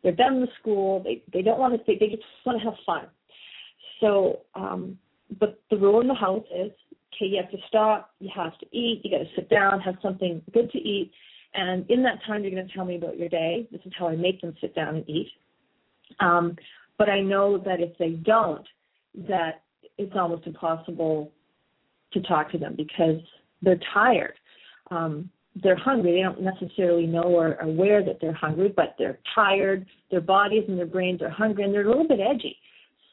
[0.03, 1.03] they're done with school.
[1.03, 1.97] They they don't want to stay.
[1.99, 3.07] They just want to have fun.
[4.01, 4.97] So, um,
[5.39, 6.71] but the rule in the house is
[7.15, 7.27] okay.
[7.27, 8.11] You have to stop.
[8.19, 9.01] You have to eat.
[9.03, 11.11] You got to sit down, have something good to eat
[11.55, 13.67] and in that time, you're going to tell me about your day.
[13.71, 15.31] This is how I make them sit down and eat.
[16.19, 16.55] Um,
[16.97, 18.65] but I know that if they don't,
[19.27, 19.63] that
[19.97, 21.31] it's almost impossible
[22.15, 23.21] to talk to them because
[23.61, 24.33] they're tired.
[24.89, 25.29] Um,
[25.63, 26.13] they're hungry.
[26.13, 29.85] They don't necessarily know or aware that they're hungry, but they're tired.
[30.11, 32.57] Their bodies and their brains are hungry, and they're a little bit edgy.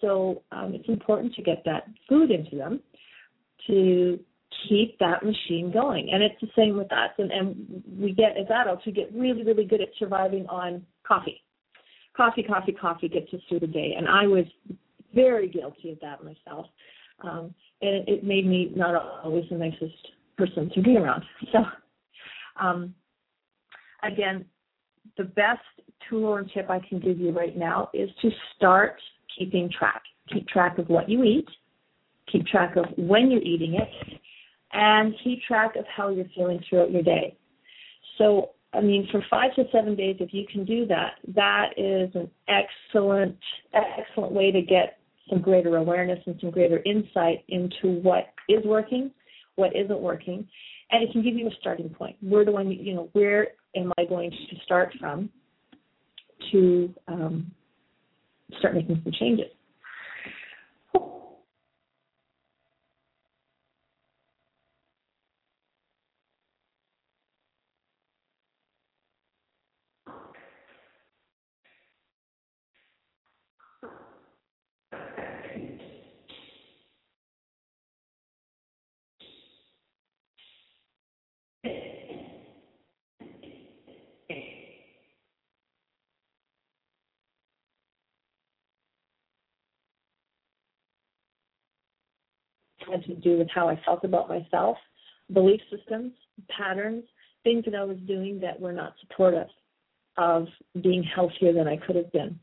[0.00, 2.80] So um, it's important to get that food into them
[3.68, 4.18] to
[4.68, 6.10] keep that machine going.
[6.12, 7.10] And it's the same with us.
[7.18, 11.42] And, and we get, as adults, we get really, really good at surviving on coffee.
[12.16, 13.94] Coffee, coffee, coffee gets us through the day.
[13.96, 14.44] And I was
[15.14, 16.66] very guilty of that myself.
[17.22, 21.22] Um, it, it made me not always the nicest person to be around.
[21.52, 21.58] So,
[22.60, 22.94] um,
[24.02, 24.44] again,
[25.18, 25.60] the best
[26.08, 28.96] tool and tip I can give you right now is to start
[29.36, 30.02] keeping track.
[30.32, 31.48] Keep track of what you eat,
[32.30, 34.20] keep track of when you're eating it,
[34.72, 37.36] and keep track of how you're feeling throughout your day.
[38.18, 42.14] So, I mean, for five to seven days, if you can do that, that is
[42.14, 43.36] an excellent,
[43.74, 49.10] excellent way to get some greater awareness and some greater insight into what is working,
[49.56, 50.46] what isn't working,
[50.90, 52.16] and it can give you a starting point.
[52.20, 55.30] Where do I, you know, where am I going to start from
[56.50, 57.50] to um,
[58.58, 59.46] start making some changes?
[92.92, 94.76] Had to do with how I felt about myself,
[95.32, 96.12] belief systems,
[96.56, 97.04] patterns,
[97.42, 99.48] things that I was doing that were not supportive
[100.16, 100.46] of
[100.82, 102.38] being healthier than I could have been.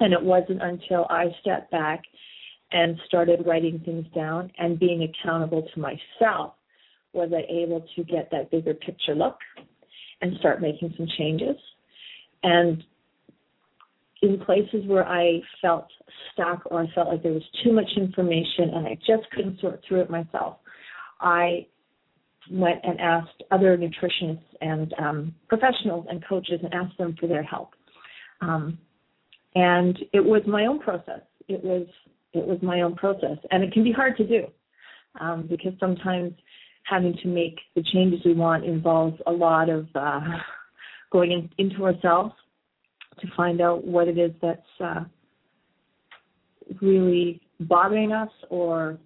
[0.00, 2.02] And it wasn't until I stepped back
[2.72, 6.54] and started writing things down and being accountable to myself
[7.12, 9.38] was I able to get that bigger picture look
[10.20, 11.56] and start making some changes.
[12.42, 12.82] And
[14.22, 15.86] in places where I felt
[16.32, 19.80] stuck or I felt like there was too much information and I just couldn't sort
[19.86, 20.56] through it myself,
[21.20, 21.66] I
[22.50, 27.42] went and asked other nutritionists and um, professionals and coaches and asked them for their
[27.42, 27.70] help.
[28.40, 28.78] Um,
[29.54, 31.22] and it was my own process.
[31.48, 31.86] It was
[32.32, 34.46] it was my own process, and it can be hard to do
[35.18, 36.34] um, because sometimes
[36.82, 40.20] having to make the changes we want involves a lot of uh,
[41.10, 42.34] going in, into ourselves
[43.20, 45.04] to find out what it is that's uh,
[46.80, 48.98] really bothering us or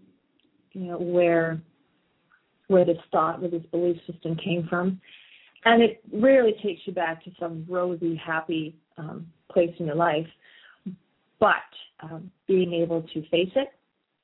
[0.73, 1.61] you know where
[2.69, 5.01] where this thought where this belief system came from.
[5.65, 10.27] And it rarely takes you back to some rosy happy um, place in your life.
[11.39, 11.57] But
[12.03, 13.69] um, being able to face it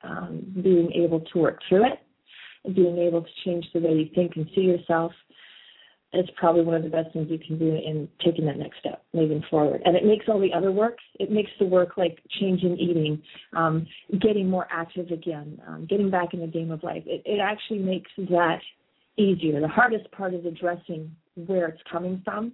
[0.03, 2.01] um, being able to work through it
[2.75, 5.13] being able to change the way you think and see yourself
[6.13, 9.03] is probably one of the best things you can do in taking that next step,
[9.13, 9.83] moving forward.
[9.85, 10.97] And it makes all the other work.
[11.19, 13.23] It makes the work like changing eating,
[13.55, 13.87] um,
[14.21, 17.03] getting more active again, um, getting back in the game of life.
[17.07, 18.61] It, it actually makes that
[19.17, 19.61] easier.
[19.61, 22.53] The hardest part is addressing where it's coming from,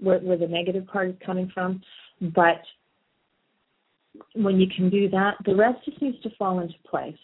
[0.00, 1.82] where, where the negative part is coming from.
[2.20, 2.62] But
[4.34, 7.18] when you can do that, the rest just needs to fall into place.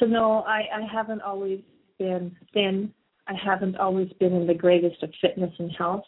[0.00, 1.60] So no, I, I haven't always
[1.98, 2.92] been thin
[3.26, 6.04] I haven't always been in the greatest of fitness and health,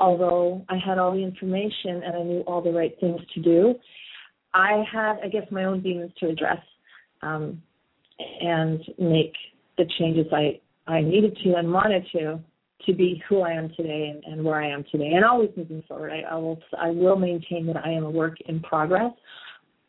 [0.00, 3.74] although I had all the information and I knew all the right things to do.
[4.54, 6.58] I had, I guess, my own demons to address
[7.22, 7.62] um,
[8.40, 9.32] and make
[9.78, 12.40] the changes I, I needed to and wanted to
[12.86, 15.84] to be who I am today and, and where I am today, and always moving
[15.86, 16.10] forward.
[16.12, 19.12] I, I will I will maintain that I am a work in progress,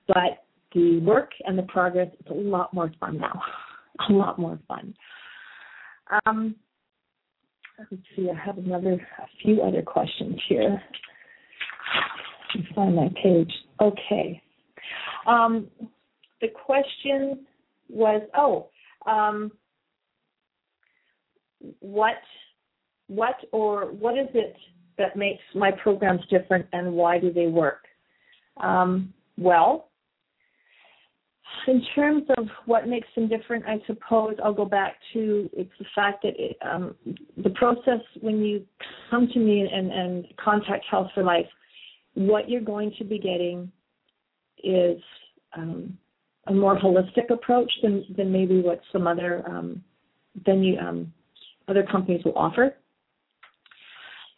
[0.07, 0.43] but
[0.73, 3.41] the work and the progress is a lot more fun now,
[4.09, 4.93] a lot more fun.
[6.25, 6.55] Um,
[7.77, 10.81] let's see, I have another, a few other questions here.
[12.75, 13.51] Find my page.
[13.81, 14.41] Okay.
[15.25, 15.67] Um,
[16.41, 17.45] the question
[17.89, 18.67] was, oh,
[19.05, 19.51] um,
[21.79, 22.15] what,
[23.07, 24.55] what or what is it
[24.97, 27.85] that makes my programs different, and why do they work?
[28.57, 29.89] Um, well,
[31.67, 35.85] in terms of what makes them different, I suppose I'll go back to it's the
[35.95, 36.95] fact that it, um,
[37.37, 38.65] the process when you
[39.09, 41.45] come to me and, and contact Health for Life,
[42.15, 43.71] what you're going to be getting
[44.63, 45.01] is
[45.55, 45.97] um,
[46.47, 49.83] a more holistic approach than, than maybe what some other um,
[50.45, 51.13] than you, um,
[51.67, 52.75] other companies will offer.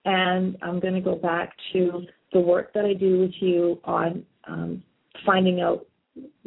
[0.05, 4.23] And I'm going to go back to the work that I do with you on
[4.47, 4.83] um,
[5.25, 5.85] finding out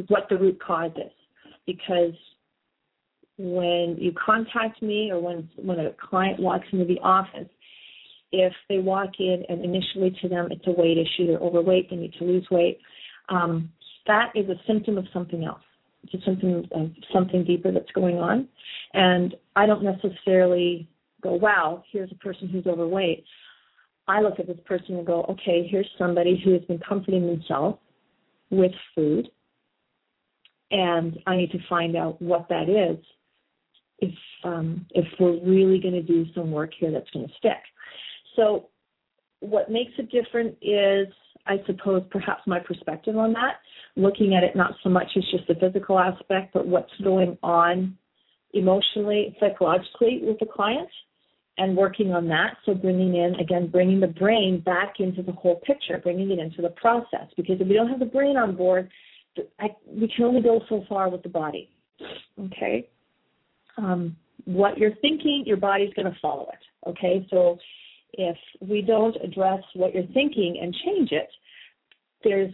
[0.08, 1.12] what the root cause is.
[1.66, 2.14] Because
[3.36, 7.48] when you contact me or when when a client walks into the office,
[8.32, 11.96] if they walk in and initially to them it's a weight issue, they're overweight, they
[11.96, 12.78] need to lose weight,
[13.28, 13.70] um,
[14.06, 15.62] that is a symptom of something else.
[16.02, 18.48] It's a symptom of something deeper that's going on.
[18.94, 20.88] And I don't necessarily
[21.22, 23.24] go, wow, here's a person who's overweight.
[24.06, 27.78] I look at this person and go, okay, here's somebody who has been comforting themselves
[28.50, 29.28] with food
[30.70, 33.04] and I need to find out what that is
[34.00, 34.14] if
[34.44, 37.58] um, if we're really going to do some work here that's going to stick.
[38.36, 38.68] So,
[39.40, 41.08] what makes it different is,
[41.46, 43.56] I suppose, perhaps my perspective on that,
[43.96, 47.96] looking at it not so much as just the physical aspect, but what's going on
[48.54, 50.88] emotionally, psychologically with the client,
[51.58, 52.56] and working on that.
[52.64, 56.62] So, bringing in again, bringing the brain back into the whole picture, bringing it into
[56.62, 58.88] the process, because if we don't have the brain on board,
[59.60, 61.70] I, we can only go so far with the body.
[62.38, 62.88] Okay.
[63.76, 66.88] Um, what you're thinking, your body's going to follow it.
[66.88, 67.26] Okay.
[67.30, 67.58] So
[68.14, 71.28] if we don't address what you're thinking and change it,
[72.24, 72.52] there's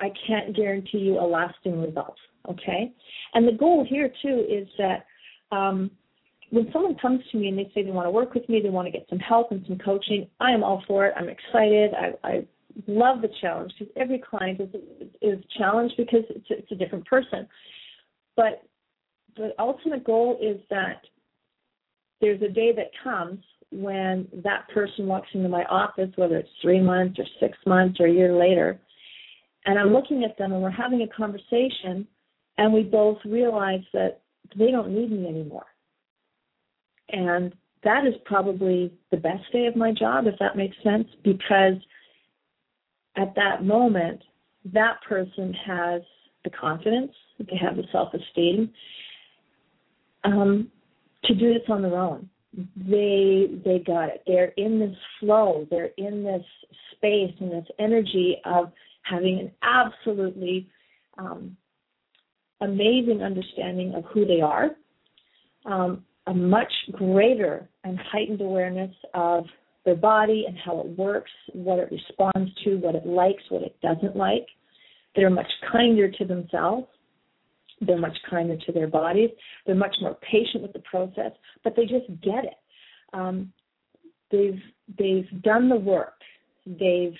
[0.00, 2.16] I can't guarantee you a lasting result.
[2.48, 2.92] Okay.
[3.34, 5.06] And the goal here too is that
[5.50, 5.90] um,
[6.50, 8.70] when someone comes to me and they say they want to work with me, they
[8.70, 11.14] want to get some help and some coaching, I am all for it.
[11.16, 11.92] I'm excited.
[11.94, 12.46] I, I
[12.86, 14.68] love the challenge because every client is
[15.20, 17.48] is challenged because it's it's a different person.
[18.36, 18.62] But
[19.36, 21.02] the ultimate goal is that
[22.20, 26.80] there's a day that comes when that person walks into my office, whether it's three
[26.80, 28.80] months or six months or a year later,
[29.66, 32.06] and I'm looking at them and we're having a conversation,
[32.56, 34.20] and we both realize that
[34.56, 35.66] they don't need me anymore.
[37.10, 37.54] And
[37.84, 41.74] that is probably the best day of my job, if that makes sense, because
[43.18, 44.22] at that moment,
[44.72, 46.02] that person has
[46.44, 48.70] the confidence, they have the self esteem
[50.24, 50.70] um,
[51.24, 52.30] to do this on their own.
[52.76, 54.22] They they got it.
[54.26, 55.66] They're in this flow.
[55.70, 56.44] They're in this
[56.92, 60.68] space and this energy of having an absolutely
[61.18, 61.56] um,
[62.60, 64.70] amazing understanding of who they are,
[65.66, 69.44] um, a much greater and heightened awareness of
[69.84, 73.76] their body and how it works, what it responds to, what it likes, what it
[73.80, 74.46] doesn't like.
[75.16, 76.86] They're much kinder to themselves.
[77.80, 79.30] They're much kinder to their bodies.
[79.66, 82.56] They're much more patient with the process, but they just get it.
[83.12, 83.52] Um,
[84.30, 84.60] they've
[84.98, 86.14] they've done the work.
[86.66, 87.14] They've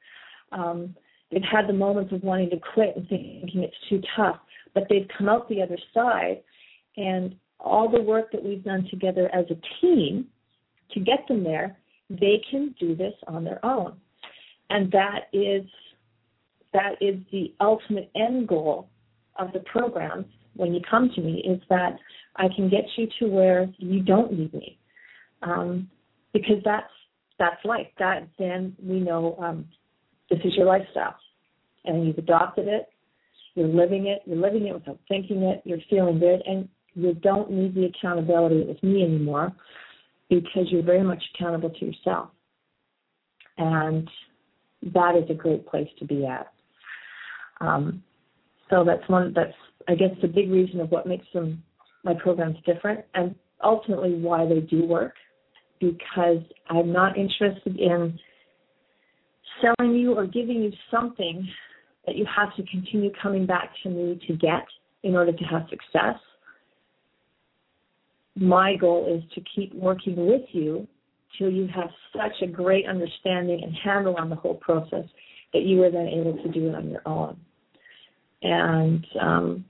[0.52, 0.94] um,
[1.30, 4.36] they've had the moments of wanting to quit and thinking it's too tough,
[4.74, 6.42] but they've come out the other side,
[6.96, 10.26] and all the work that we've done together as a team
[10.92, 11.76] to get them there,
[12.10, 13.96] they can do this on their own,
[14.70, 15.64] and that is
[16.72, 18.88] that is the ultimate end goal
[19.38, 20.26] of the programs
[20.56, 21.96] when you come to me is that
[22.36, 24.78] I can get you to where you don't need me,
[25.42, 25.88] um,
[26.32, 26.90] because that's
[27.38, 27.86] that's life.
[27.98, 29.66] That then we know um,
[30.30, 31.16] this is your lifestyle,
[31.84, 32.88] and you've adopted it.
[33.54, 34.22] You're living it.
[34.26, 35.62] You're living it without thinking it.
[35.64, 39.52] You're feeling good, and you don't need the accountability with me anymore
[40.40, 42.30] because you're very much accountable to yourself,
[43.58, 44.08] and
[44.92, 46.52] that is a great place to be at.
[47.60, 48.02] Um,
[48.70, 49.54] so that's one that's
[49.88, 51.62] I guess the big reason of what makes them
[52.04, 55.14] my programs different and ultimately why they do work
[55.80, 58.18] because I'm not interested in
[59.60, 61.46] selling you or giving you something
[62.06, 64.64] that you have to continue coming back to me to get
[65.02, 66.16] in order to have success.
[68.36, 70.86] My goal is to keep working with you
[71.38, 75.04] till you have such a great understanding and handle on the whole process
[75.52, 77.36] that you are then able to do it on your own
[78.44, 79.64] and um,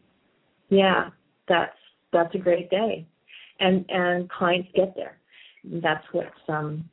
[0.68, 1.10] yeah,
[1.48, 1.76] that's
[2.12, 3.06] that's a great day,
[3.60, 5.16] and and clients get there.
[5.64, 6.88] That's what's um,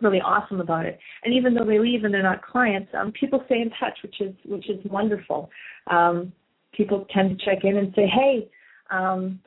[0.00, 0.98] really awesome about it.
[1.24, 4.20] And even though they leave and they're not clients, um, people stay in touch, which
[4.20, 5.50] is which is wonderful.
[5.88, 6.32] Um,
[6.72, 8.48] people tend to check in and say, "Hey,
[8.90, 9.38] um,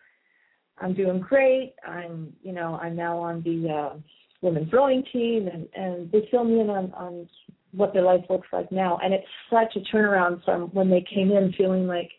[0.78, 1.76] I'm doing great.
[1.88, 3.98] I'm you know I'm now on the uh,
[4.42, 7.30] women's rowing team," and and they fill me in on on
[7.72, 9.00] what their life looks like now.
[9.04, 12.10] And it's such a turnaround from when they came in feeling like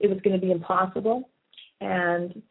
[0.00, 1.28] it was going to be impossible,
[1.80, 2.42] and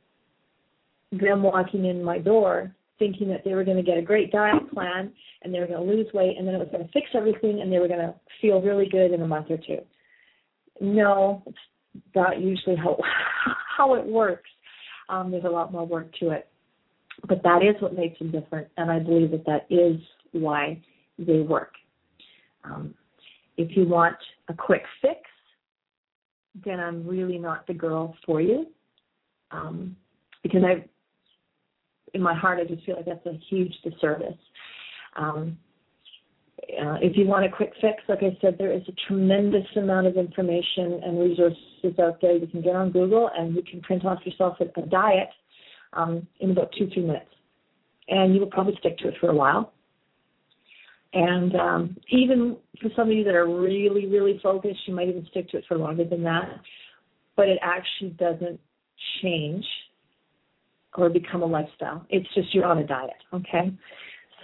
[1.11, 4.71] them walking in my door thinking that they were going to get a great diet
[4.73, 5.11] plan
[5.41, 7.61] and they were going to lose weight and then it was going to fix everything
[7.61, 9.79] and they were going to feel really good in a month or two.
[10.79, 11.57] No, it's
[12.15, 12.97] not usually how
[13.77, 14.49] how it works.
[15.10, 16.47] Um, there's a lot more work to it,
[17.28, 19.99] but that is what makes them different, and I believe that that is
[20.32, 20.82] why
[21.18, 21.74] they work.
[22.64, 22.93] Um,
[23.58, 24.18] if you want
[24.49, 25.20] a quick fix,
[26.64, 28.68] then I'm really not the girl for you.
[29.51, 29.95] Um,
[30.43, 30.86] because I,
[32.14, 34.38] in my heart, I just feel like that's a huge disservice.
[35.16, 35.58] Um,
[36.64, 40.08] uh, if you want a quick fix, like I said, there is a tremendous amount
[40.08, 42.36] of information and resources out there.
[42.36, 45.30] You can get on Google and you can print off yourself a, a diet
[45.93, 47.30] um, in about two, three minutes.
[48.08, 49.74] And you will probably stick to it for a while.
[51.14, 55.26] And um, even for some of you that are really, really focused, you might even
[55.32, 56.49] stick to it for longer than that.
[57.36, 58.60] But it actually doesn't
[59.22, 59.66] change
[60.95, 62.06] or become a lifestyle.
[62.10, 63.74] It's just you're on a diet, okay?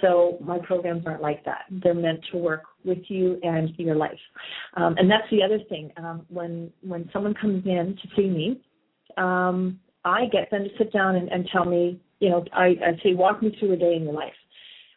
[0.02, 1.66] So my programs aren't like that.
[1.70, 4.20] They're meant to work with you and your life.
[4.76, 5.92] Um, and that's the other thing.
[5.98, 8.62] Um, when when someone comes in to see me,
[9.18, 13.04] um, I get them to sit down and, and tell me, you know, I, I
[13.04, 14.34] say, walk me through a day in your life.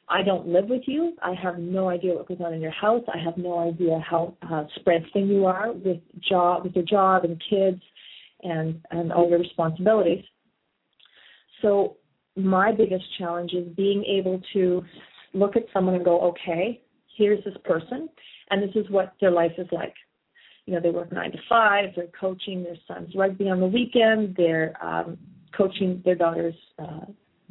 [0.09, 1.15] I don't live with you.
[1.23, 3.03] I have no idea what goes on in your house.
[3.13, 5.99] I have no idea how uh, spread thin you are with
[6.29, 7.81] job, with your job and kids,
[8.43, 10.25] and and all your responsibilities.
[11.63, 11.97] So
[12.37, 14.83] my biggest challenge is being able to
[15.33, 16.81] look at someone and go, okay,
[17.17, 18.09] here's this person,
[18.51, 19.95] and this is what their life is like.
[20.67, 21.91] You know, they work nine to five.
[21.95, 24.35] They're coaching their son's rugby on the weekend.
[24.37, 25.19] They're um,
[25.57, 27.01] coaching their daughter's uh,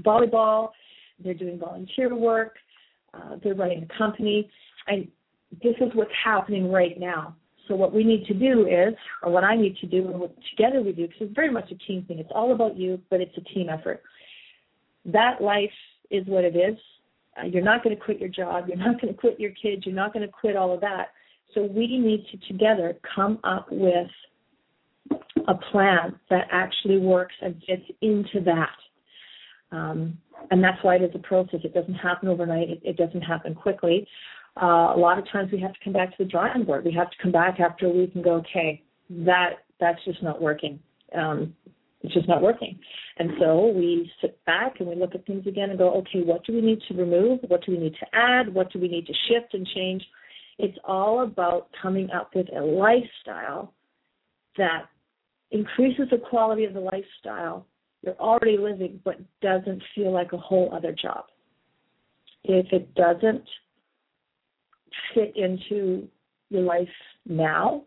[0.01, 0.69] volleyball
[1.23, 2.55] they're doing volunteer work,
[3.13, 4.49] uh, they're running a company.
[4.87, 5.07] And
[5.63, 7.35] this is what's happening right now.
[7.67, 10.35] So what we need to do is, or what I need to do, and what
[10.55, 12.19] together we do, because it's very much a team thing.
[12.19, 14.03] It's all about you, but it's a team effort.
[15.05, 15.71] That life
[16.09, 16.77] is what it is.
[17.37, 18.65] Uh, you're not going to quit your job.
[18.67, 19.85] You're not going to quit your kids.
[19.85, 21.07] You're not going to quit all of that.
[21.53, 24.07] So we need to together come up with
[25.47, 29.75] a plan that actually works and fits into that.
[29.75, 30.17] Um,
[30.51, 31.61] and that's why it is a process.
[31.63, 32.69] It doesn't happen overnight.
[32.69, 34.07] It, it doesn't happen quickly.
[34.61, 36.85] Uh, a lot of times we have to come back to the drawing board.
[36.85, 40.41] We have to come back after a week and go, okay, that that's just not
[40.41, 40.79] working.
[41.15, 41.55] Um,
[42.03, 42.77] it's just not working.
[43.17, 46.45] And so we sit back and we look at things again and go, okay, what
[46.45, 47.39] do we need to remove?
[47.47, 48.53] What do we need to add?
[48.53, 50.03] What do we need to shift and change?
[50.59, 53.73] It's all about coming up with a lifestyle
[54.57, 54.83] that
[55.51, 57.65] increases the quality of the lifestyle
[58.01, 61.25] you're already living but doesn't feel like a whole other job.
[62.43, 63.43] if it doesn't
[65.13, 66.05] fit into
[66.49, 66.87] your life
[67.25, 67.83] now,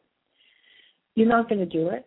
[1.14, 2.07] you're not going to do it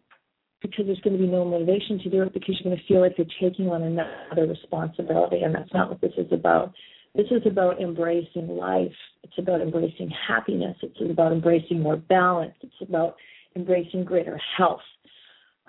[0.61, 3.01] because there's going to be no motivation to do it because you're going to feel
[3.01, 6.73] like you're taking on another responsibility, and that's not what this is about.
[7.15, 8.91] This is about embracing life.
[9.23, 10.75] It's about embracing happiness.
[10.81, 12.53] It's about embracing more balance.
[12.61, 13.15] It's about
[13.55, 14.81] embracing greater health.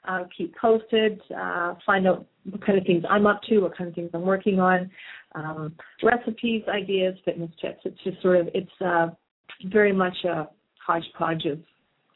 [0.08, 3.90] uh, keep posted, uh, find out what kind of things I'm up to, what kind
[3.90, 4.90] of things I'm working on,
[5.36, 7.82] um, recipes, ideas, fitness tips.
[7.86, 9.08] It's just sort of it's uh,
[9.66, 10.48] very much a
[10.86, 11.60] hodgepodge of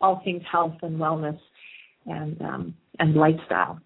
[0.02, 1.40] all things health and wellness
[2.06, 3.80] and um, and lifestyle.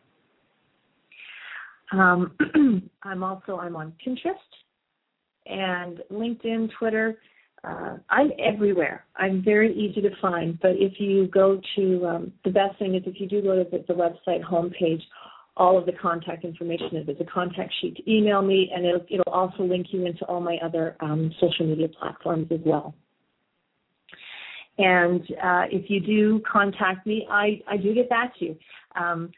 [1.92, 2.34] Um,
[3.04, 4.34] I'm also I'm on Pinterest
[5.46, 7.18] and LinkedIn, Twitter.
[7.68, 9.06] Uh, I'm everywhere.
[9.16, 10.58] I'm very easy to find.
[10.62, 13.70] But if you go to um, the best thing is if you do go to
[13.70, 15.02] the, the website homepage,
[15.58, 16.98] all of the contact information.
[16.98, 20.24] Is there's a contact sheet to email me, and it'll, it'll also link you into
[20.26, 22.94] all my other um, social media platforms as well.
[24.78, 28.56] And uh, if you do contact me, I, I do get back to you.
[28.96, 29.32] Um,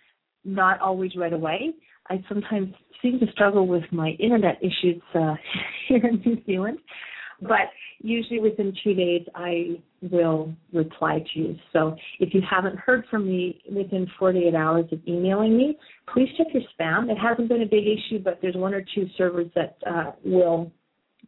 [0.44, 1.74] not always right away.
[2.10, 5.36] I sometimes seem to struggle with my internet issues uh,
[5.88, 6.80] here in New Zealand,
[7.42, 7.70] but
[8.02, 11.56] usually within two days I will reply to you.
[11.74, 15.78] So if you haven't heard from me within 48 hours of emailing me,
[16.14, 17.10] please check your spam.
[17.12, 20.72] It hasn't been a big issue, but there's one or two servers that uh, will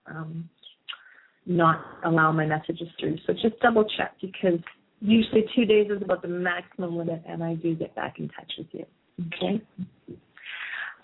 [0.06, 0.50] um,
[1.46, 3.18] not allow my messages through.
[3.26, 4.60] So just double check because
[5.00, 8.52] usually two days is about the maximum limit, and I do get back in touch
[8.58, 8.86] with you.
[9.28, 9.62] Okay.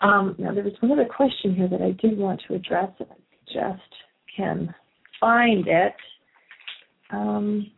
[0.02, 3.16] Um, now there was one other question here that I did want to address, I
[3.52, 3.82] just
[4.36, 4.74] can
[5.20, 5.94] find it.
[7.12, 7.72] Um,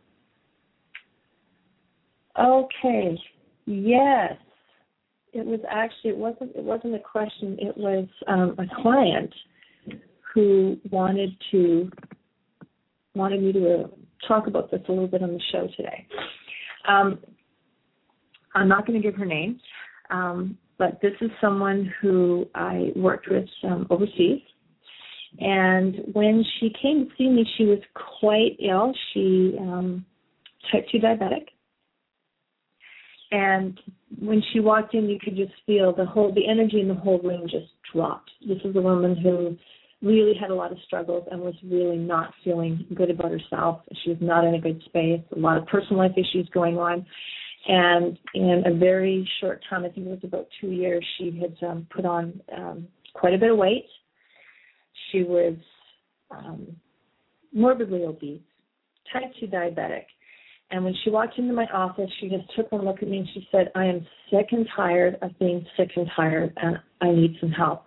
[2.38, 3.18] okay.
[3.66, 4.34] Yes.
[5.32, 7.56] It was actually it wasn't it wasn't a question.
[7.60, 9.32] It was um, a client
[10.34, 11.90] who wanted to
[13.14, 13.86] wanted me to uh,
[14.26, 16.06] talk about this a little bit on the show today.
[16.88, 17.18] Um,
[18.54, 19.60] I'm not going to give her name,
[20.10, 24.40] um, but this is someone who I worked with um, overseas
[25.38, 27.78] and when she came to see me, she was
[28.20, 28.92] quite ill.
[29.12, 30.04] She um,
[30.72, 31.46] type two diabetic,
[33.30, 33.78] and
[34.18, 37.20] when she walked in, you could just feel the whole the energy in the whole
[37.20, 38.30] room just dropped.
[38.46, 39.56] This is a woman who
[40.02, 43.82] really had a lot of struggles and was really not feeling good about herself.
[44.02, 45.20] She was not in a good space.
[45.36, 47.06] A lot of personal life issues going on.
[47.68, 51.68] And in a very short time, I think it was about two years, she had
[51.68, 53.84] um, put on um, quite a bit of weight
[55.10, 55.54] she was
[56.30, 56.76] um,
[57.52, 58.40] morbidly obese,
[59.12, 60.04] type 2 diabetic.
[60.70, 63.28] And when she walked into my office, she just took one look at me and
[63.34, 67.36] she said, I am sick and tired of being sick and tired and I need
[67.40, 67.84] some help.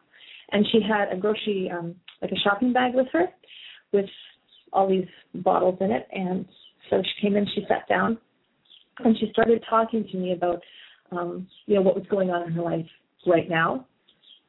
[0.51, 3.27] And she had a grocery, um, like a shopping bag with her
[3.93, 4.05] with
[4.73, 6.07] all these bottles in it.
[6.11, 6.45] And
[6.89, 8.17] so she came in, she sat down,
[8.99, 10.61] and she started talking to me about,
[11.11, 12.85] um, you know, what was going on in her life
[13.25, 13.87] right now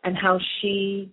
[0.02, 1.12] and how she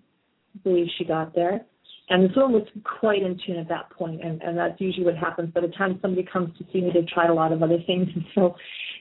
[0.64, 1.62] believe she got there.
[2.10, 2.68] And the film was
[3.00, 5.54] quite in tune at that point, and, and that's usually what happens.
[5.54, 8.08] By the time somebody comes to see me, they've tried a lot of other things,
[8.16, 8.56] and so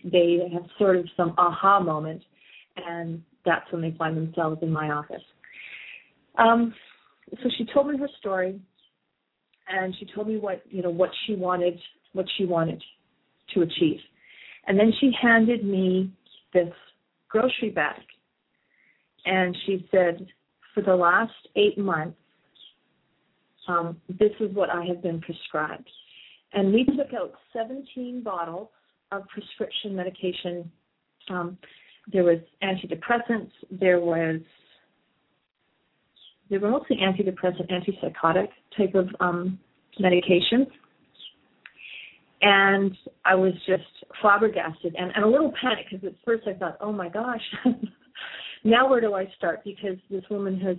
[0.04, 2.22] they have sort of some aha moment.
[2.76, 5.22] and that's when they find themselves in my office.
[6.38, 6.74] Um,
[7.42, 8.60] so she told me her story,
[9.68, 11.78] and she told me what you know what she wanted
[12.12, 12.82] what she wanted
[13.54, 13.98] to achieve,
[14.66, 16.12] and then she handed me
[16.52, 16.72] this
[17.28, 18.00] grocery bag,
[19.24, 20.26] and she said,
[20.74, 22.16] for the last eight months,
[23.68, 25.88] um, this is what I have been prescribed,
[26.52, 28.68] and we took out 17 bottles
[29.12, 30.70] of prescription medication.
[31.28, 31.58] Um,
[32.12, 34.40] there was antidepressants, there was
[36.50, 39.58] they were mostly antidepressant, antipsychotic type of um,
[40.00, 40.66] medications.
[42.42, 43.84] And I was just
[44.20, 47.42] flabbergasted and, and a little panicked because at first I thought, oh my gosh,
[48.64, 49.64] now where do I start?
[49.64, 50.76] Because this woman has,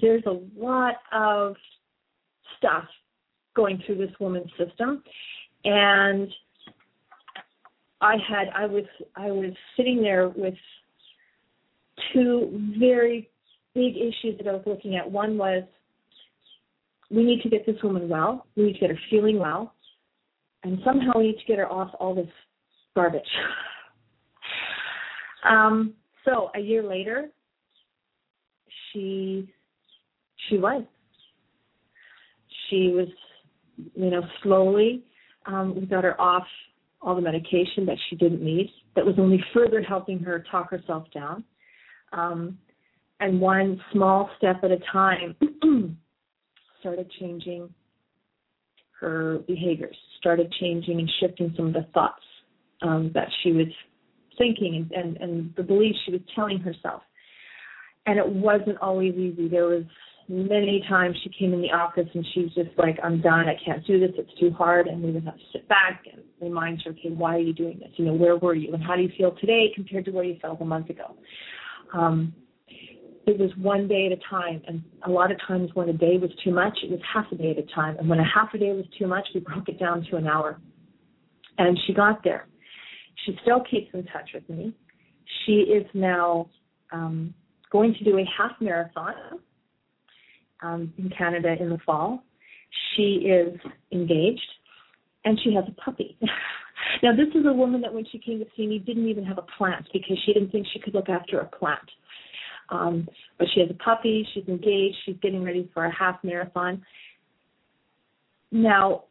[0.00, 1.56] there's a lot of
[2.58, 2.84] stuff
[3.54, 5.02] going through this woman's system.
[5.64, 6.28] And
[8.00, 8.84] I had, I was,
[9.16, 10.54] I was sitting there with
[12.12, 13.30] two very
[13.74, 15.10] big issues that I was looking at.
[15.10, 15.64] One was
[17.10, 18.46] we need to get this woman well.
[18.56, 19.74] We need to get her feeling well.
[20.62, 22.28] And somehow we need to get her off all this
[22.94, 23.22] garbage.
[25.48, 25.94] um,
[26.24, 27.28] so a year later,
[28.92, 29.52] she
[30.48, 30.84] she was.
[32.68, 33.08] She was,
[33.94, 35.04] you know, slowly.
[35.46, 36.46] Um, we got her off
[37.02, 38.70] all the medication that she didn't need.
[38.96, 41.44] That was only further helping her talk herself down.
[42.12, 42.58] Um,
[43.20, 45.36] and one small step at a time
[46.80, 47.68] started changing
[49.00, 52.22] her behaviors, started changing and shifting some of the thoughts
[52.82, 53.66] um, that she was
[54.38, 57.02] thinking and, and, the beliefs she was telling herself.
[58.06, 59.48] And it wasn't always easy.
[59.48, 59.84] There was
[60.28, 63.56] many times she came in the office and she was just like, I'm done, I
[63.64, 66.82] can't do this, it's too hard and we would have to sit back and remind
[66.82, 67.90] her, okay, why are you doing this?
[67.96, 70.36] You know, where were you and how do you feel today compared to where you
[70.40, 71.14] felt a month ago?
[71.92, 72.34] Um,
[73.26, 74.62] it was one day at a time.
[74.66, 77.36] And a lot of times when a day was too much, it was half a
[77.36, 77.96] day at a time.
[77.98, 80.26] And when a half a day was too much, we broke it down to an
[80.26, 80.60] hour.
[81.58, 82.46] And she got there.
[83.24, 84.74] She still keeps in touch with me.
[85.44, 86.48] She is now
[86.92, 87.34] um,
[87.70, 89.14] going to do a half marathon
[90.62, 92.22] um, in Canada in the fall.
[92.94, 93.58] She is
[93.92, 94.40] engaged
[95.24, 96.16] and she has a puppy.
[97.02, 99.38] now, this is a woman that when she came to see me didn't even have
[99.38, 101.88] a plant because she didn't think she could look after a plant.
[102.70, 103.08] Um,
[103.38, 106.82] but she has a puppy, she's engaged, she's getting ready for a half marathon.
[108.50, 109.04] Now,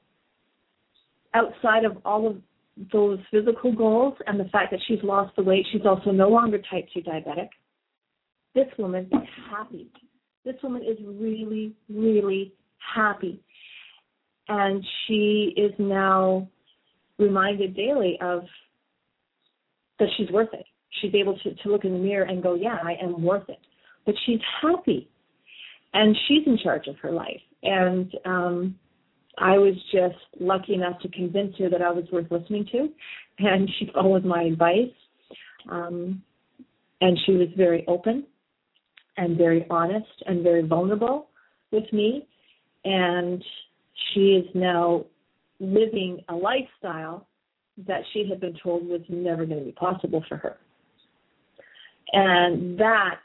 [1.34, 2.38] outside of all of
[2.91, 6.59] those physical goals and the fact that she's lost the weight, she's also no longer
[6.69, 7.49] type 2 diabetic.
[8.55, 9.89] This woman is happy.
[10.45, 12.53] This woman is really, really
[12.95, 13.41] happy.
[14.47, 16.49] And she is now
[17.17, 18.41] reminded daily of
[19.99, 20.65] that she's worth it
[21.01, 23.59] she's able to, to look in the mirror and go, yeah, I am worth it.
[24.05, 25.09] But she's happy
[25.93, 27.41] and she's in charge of her life.
[27.63, 28.76] And um,
[29.38, 32.89] I was just lucky enough to convince her that I was worth listening to.
[33.39, 34.93] And she followed my advice.
[35.69, 36.21] Um,
[37.01, 38.25] and she was very open
[39.17, 41.27] and very honest and very vulnerable
[41.71, 42.27] with me.
[42.86, 43.43] And
[44.13, 45.05] she is now
[45.59, 47.27] living a lifestyle
[47.88, 50.57] that she had been told was never going to be possible for her.
[52.11, 53.19] And that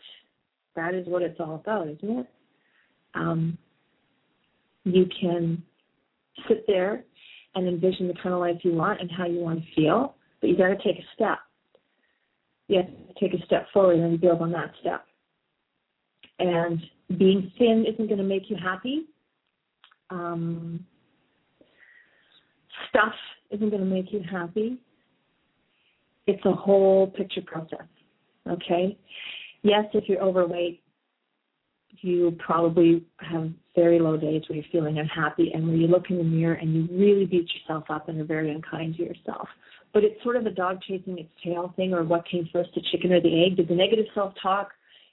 [0.75, 2.27] that is what it's all about, isn't it?
[3.15, 3.59] Um,
[4.85, 5.63] you can
[6.47, 7.05] sit there
[7.55, 10.49] and envision the kind of life you want and how you want to feel, but
[10.49, 11.39] you got to take a step.
[12.69, 15.05] You have to take a step forward and build on that step.
[16.39, 16.81] And
[17.19, 19.07] being thin isn't going to make you happy.
[20.11, 20.85] Um,
[22.89, 23.13] stuff
[23.51, 24.79] isn't going to make you happy.
[26.27, 27.87] It's a whole picture process.
[28.49, 28.99] Okay.
[29.63, 30.83] Yes, if you're overweight,
[32.01, 36.19] you probably have very low days where you're feeling unhappy and where you look in
[36.19, 39.49] the mirror and you really beat yourself up and are very unkind to yourself.
[39.93, 42.83] But it's sort of a dog chasing its tail thing or what came first, the
[42.93, 43.57] chicken or the egg?
[43.57, 44.71] Did the negative self talk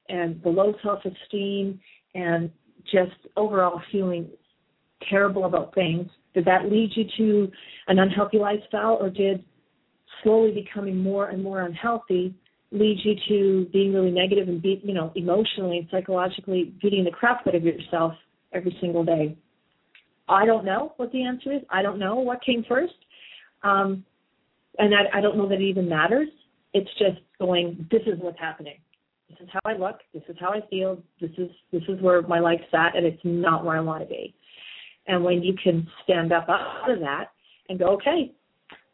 [0.10, 1.80] and the low self esteem
[2.14, 2.52] and
[2.92, 4.30] just overall feeling
[5.10, 7.52] terrible about things, did that lead you to
[7.88, 9.44] an unhealthy lifestyle or did
[10.24, 12.34] slowly becoming more and more unhealthy
[12.72, 17.12] leads you to being really negative and be, you know, emotionally and psychologically beating the
[17.12, 18.14] crap out of yourself
[18.54, 19.38] every single day?
[20.28, 21.62] I don't know what the answer is.
[21.70, 22.94] I don't know what came first.
[23.64, 24.04] Um,
[24.78, 26.28] and I, I don't know that it even matters.
[26.74, 28.78] It's just going, this is what's happening.
[29.30, 30.00] This is how I look.
[30.14, 31.02] This is how I feel.
[31.20, 34.08] This is this is where my life's at, and it's not where I want to
[34.08, 34.36] be.
[35.08, 37.32] And when you can stand up out of that
[37.70, 38.34] and go, okay,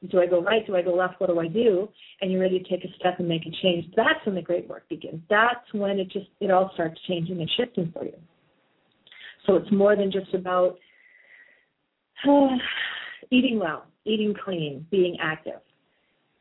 [0.09, 0.65] do I go right?
[0.65, 1.19] Do I go left?
[1.19, 1.87] What do I do?
[2.21, 3.85] And you're ready to take a step and make a change.
[3.95, 5.21] That's when the great work begins.
[5.29, 8.15] That's when it just it all starts changing and shifting for you.
[9.45, 10.77] So it's more than just about
[12.27, 12.47] uh,
[13.31, 15.59] eating well, eating clean, being active.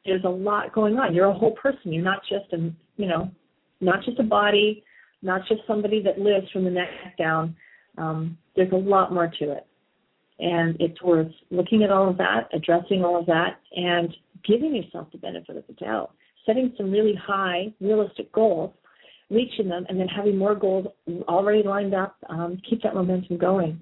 [0.06, 1.14] There's a lot going on.
[1.14, 1.92] You're a whole person.
[1.92, 3.30] You're not just a you know,
[3.80, 4.82] not just a body,
[5.22, 6.88] not just somebody that lives from the neck
[7.18, 7.54] down.
[7.98, 9.66] Um, there's a lot more to it.
[10.40, 14.14] And it's worth looking at all of that, addressing all of that, and
[14.46, 16.12] giving yourself the benefit of the doubt,
[16.46, 18.72] setting some really high, realistic goals,
[19.30, 20.86] reaching them, and then having more goals
[21.28, 22.16] already lined up.
[22.28, 23.80] Um, keep that momentum going.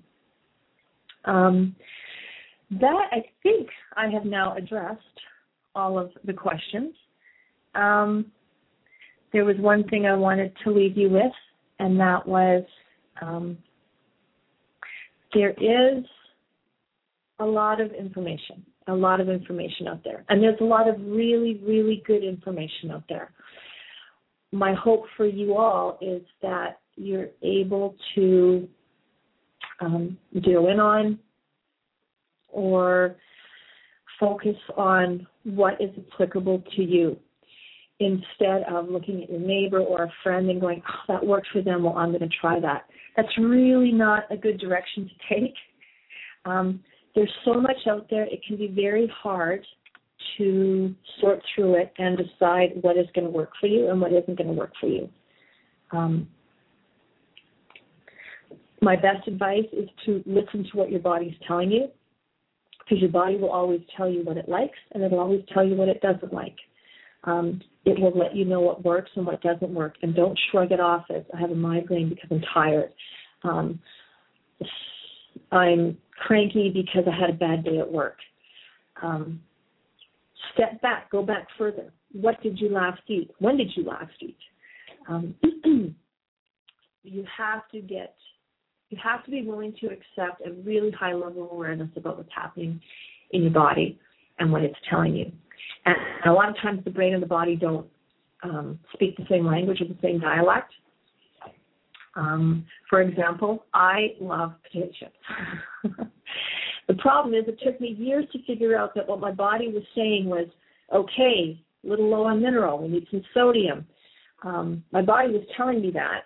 [1.25, 1.77] Um,
[2.71, 5.01] that I think I have now addressed
[5.75, 6.95] all of the questions.
[7.75, 8.27] Um,
[9.33, 11.33] there was one thing I wanted to leave you with,
[11.79, 12.65] and that was
[13.21, 13.59] um,
[15.35, 16.05] there is
[17.39, 20.25] a lot of information, a lot of information out there.
[20.29, 23.33] And there's a lot of really, really good information out there.
[24.51, 28.69] My hope for you all is that you're able to
[29.81, 31.19] um, zero in on
[32.49, 33.17] or
[34.19, 37.17] focus on what is applicable to you
[38.01, 41.63] instead of looking at your neighbor or a friend and going, oh, that worked for
[41.63, 42.87] them, well, I'm going to try that.
[43.17, 45.55] That's really not a good direction to take.
[46.45, 46.81] Um,
[47.15, 49.65] there's so much out there, it can be very hard
[50.37, 54.13] to sort through it and decide what is going to work for you and what
[54.13, 55.09] isn't going to work for you.
[55.93, 56.29] Um,
[58.81, 61.89] my best advice is to listen to what your body's telling you
[62.79, 65.75] because your body will always tell you what it likes and it'll always tell you
[65.75, 66.57] what it doesn't like.
[67.25, 70.73] Um, it will let you know what works and what doesn't work, and don't shrug
[70.73, 72.93] it off as I have a migraine because I'm tired.
[73.43, 73.81] Um,
[75.51, 75.97] I'm
[76.27, 78.17] cranky because I had a bad day at work.
[79.03, 79.41] Um,
[80.55, 81.93] step back, go back further.
[82.13, 83.31] What did you last eat?
[83.39, 84.39] When did you last eat?
[85.09, 85.35] Um,
[87.03, 88.15] you have to get,
[88.91, 92.33] you have to be willing to accept a really high level of awareness about what's
[92.35, 92.81] happening
[93.33, 93.99] in your body
[94.39, 95.31] and what it's telling you.
[95.85, 95.97] And
[96.27, 97.87] a lot of times the brain and the body don't
[98.43, 100.73] um, speak the same language or the same dialect.
[102.19, 105.95] Um, for example, I love potato chips.
[106.89, 109.85] the problem is it took me years to figure out that what my body was
[109.95, 110.49] saying was,
[110.93, 113.87] okay, a little low on mineral, we need some sodium.
[114.43, 116.23] Um, my body was telling me that,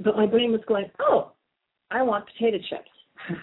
[0.00, 1.32] but my brain was going, oh,
[1.92, 2.90] I want potato chips.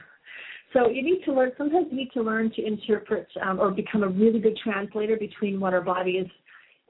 [0.73, 4.03] so you need to learn, sometimes you need to learn to interpret um, or become
[4.03, 6.27] a really good translator between what our body is,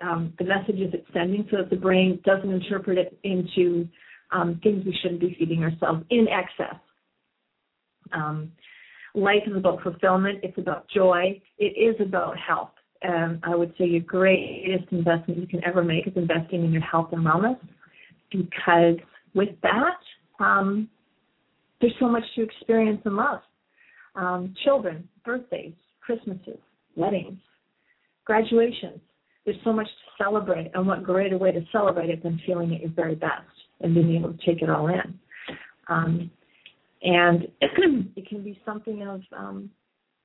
[0.01, 3.87] um, the messages it's sending so that the brain doesn't interpret it into
[4.31, 6.79] um, things we shouldn't be feeding ourselves in excess.
[8.13, 8.51] Um,
[9.13, 10.39] life is about fulfillment.
[10.43, 11.41] It's about joy.
[11.57, 12.71] It is about health.
[13.01, 16.81] And I would say your greatest investment you can ever make is investing in your
[16.81, 17.59] health and wellness,
[18.31, 18.95] because
[19.35, 20.89] with that, um,
[21.79, 23.41] there's so much to experience and love.
[24.15, 26.57] Um, children, birthdays, Christmases,
[26.95, 27.37] weddings,
[28.25, 28.99] graduations.
[29.45, 32.81] There's so much to celebrate, and what greater way to celebrate it than feeling at
[32.81, 33.43] your very best
[33.81, 35.19] and being able to take it all in.
[35.89, 36.31] Um,
[37.01, 39.69] and it can be something of, um,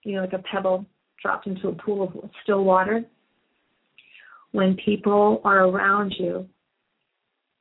[0.02, 0.86] you know, like a pebble
[1.20, 3.02] dropped into a pool of still water.
[4.52, 6.46] When people are around you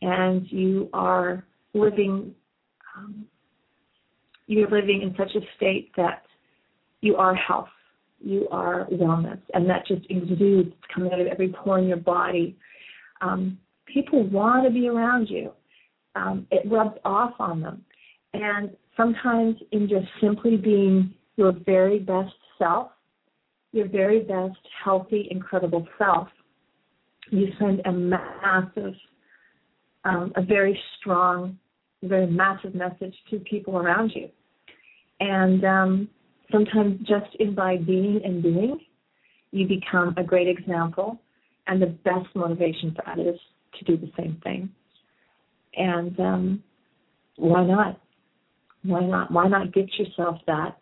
[0.02, 2.34] and you are living,
[2.98, 3.26] um,
[4.48, 6.24] you're living in such a state that
[7.02, 7.70] you are health,
[8.20, 12.58] you are wellness, and that just exudes coming out of every pore in your body.
[13.22, 15.52] Um, people want to be around you
[16.16, 17.84] um, it rubs off on them.
[18.34, 22.92] And sometimes in just simply being your very best self,
[23.72, 26.28] your very best healthy, incredible self,
[27.30, 28.94] you send a massive,
[30.04, 31.58] um, a very strong,
[32.04, 34.30] very massive message to people around you.
[35.20, 36.10] And um,
[36.52, 38.80] sometimes just in by being and doing,
[39.52, 41.22] you become a great example.
[41.68, 43.40] And the best motivation for others
[43.78, 44.70] to do the same thing.
[45.76, 46.64] And um,
[47.38, 48.00] why not?
[48.84, 49.32] Why not?
[49.32, 50.78] Why not get yourself that,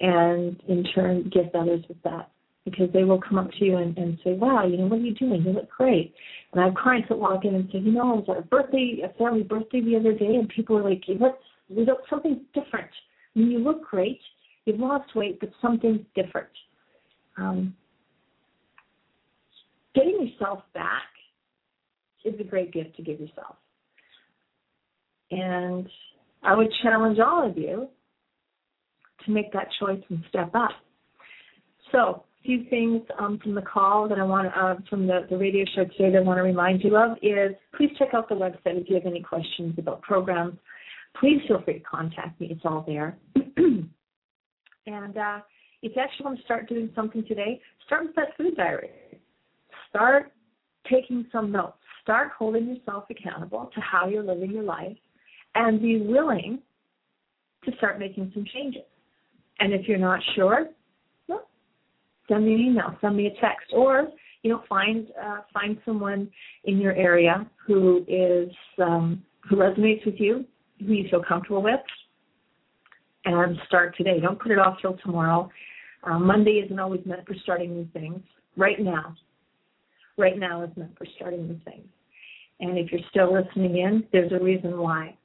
[0.00, 2.30] and in turn gift others with that?
[2.64, 5.02] Because they will come up to you and, and say, "Wow, you know what are
[5.02, 5.42] you doing?
[5.42, 6.14] You look great."
[6.52, 9.02] And I have clients that walk in and say, "You know, I was a birthday,
[9.04, 11.36] a family birthday the other day, and people are like, "What's
[11.68, 12.90] we look something different?
[13.34, 14.20] I mean, you look great.
[14.64, 16.48] You've lost weight, but something different."
[17.36, 17.76] Um,
[19.94, 21.02] getting yourself back
[22.24, 23.56] is a great gift to give yourself.
[25.36, 25.86] And
[26.42, 27.88] I would challenge all of you
[29.24, 30.70] to make that choice and step up.
[31.92, 35.36] So, a few things um, from the call that I want uh, from the, the
[35.36, 38.34] radio show today that I want to remind you of is please check out the
[38.34, 40.56] website if you have any questions about programs.
[41.20, 42.48] Please feel free to contact me.
[42.50, 43.18] It's all there.
[43.34, 43.88] and
[45.16, 45.40] uh,
[45.82, 48.90] if you actually want to start doing something today, start with that food diary.
[49.90, 50.32] Start
[50.90, 51.78] taking some notes.
[52.02, 54.96] Start holding yourself accountable to how you're living your life
[55.56, 56.60] and be willing
[57.64, 58.82] to start making some changes.
[59.58, 60.68] And if you're not sure,
[61.28, 61.48] well,
[62.28, 64.08] send me an email, send me a text, or
[64.42, 66.30] you know, find uh, find someone
[66.64, 70.44] in your area who is um, who resonates with you,
[70.78, 71.80] who you feel comfortable with,
[73.24, 74.20] and start today.
[74.20, 75.50] Don't put it off till tomorrow.
[76.04, 78.20] Uh, Monday isn't always meant for starting new things.
[78.56, 79.16] Right now,
[80.16, 81.86] right now is meant for starting new things.
[82.60, 85.16] And if you're still listening in, there's a reason why.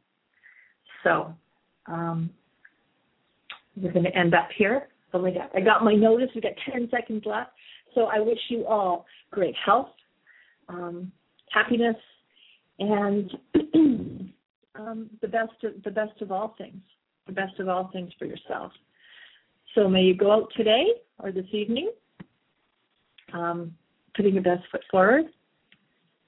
[1.03, 1.33] So,
[1.87, 2.29] um,
[3.75, 4.87] we're going to end up here.
[5.13, 6.29] Oh my God, I got my notice.
[6.35, 7.51] We got 10 seconds left.
[7.95, 9.89] So I wish you all great health,
[10.69, 11.11] um,
[11.51, 11.95] happiness,
[12.79, 13.31] and
[14.75, 16.81] um, the best of, the best of all things,
[17.27, 18.71] the best of all things for yourself.
[19.75, 20.85] So may you go out today
[21.19, 21.91] or this evening,
[23.33, 23.73] um,
[24.15, 25.25] putting your best foot forward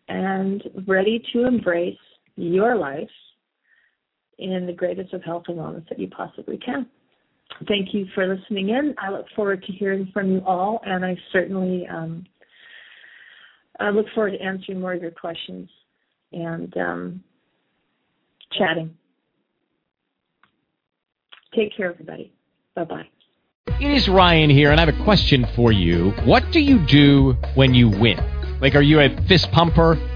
[0.10, 1.98] and ready to embrace
[2.36, 3.10] your life
[4.40, 6.88] in the greatest of health and wellness that you possibly can.
[7.68, 8.96] Thank you for listening in.
[8.98, 12.26] I look forward to hearing from you all, and I certainly um,
[13.80, 15.70] I look forward to answering more of your questions
[16.32, 17.24] and um,
[18.58, 18.96] chatting.
[21.56, 22.34] Take care, everybody.
[22.76, 23.08] Bye bye.
[23.80, 26.12] It is Ryan here, and I have a question for you.
[26.26, 28.20] What do you do when you win?
[28.60, 29.98] Like, are you a fist pumper?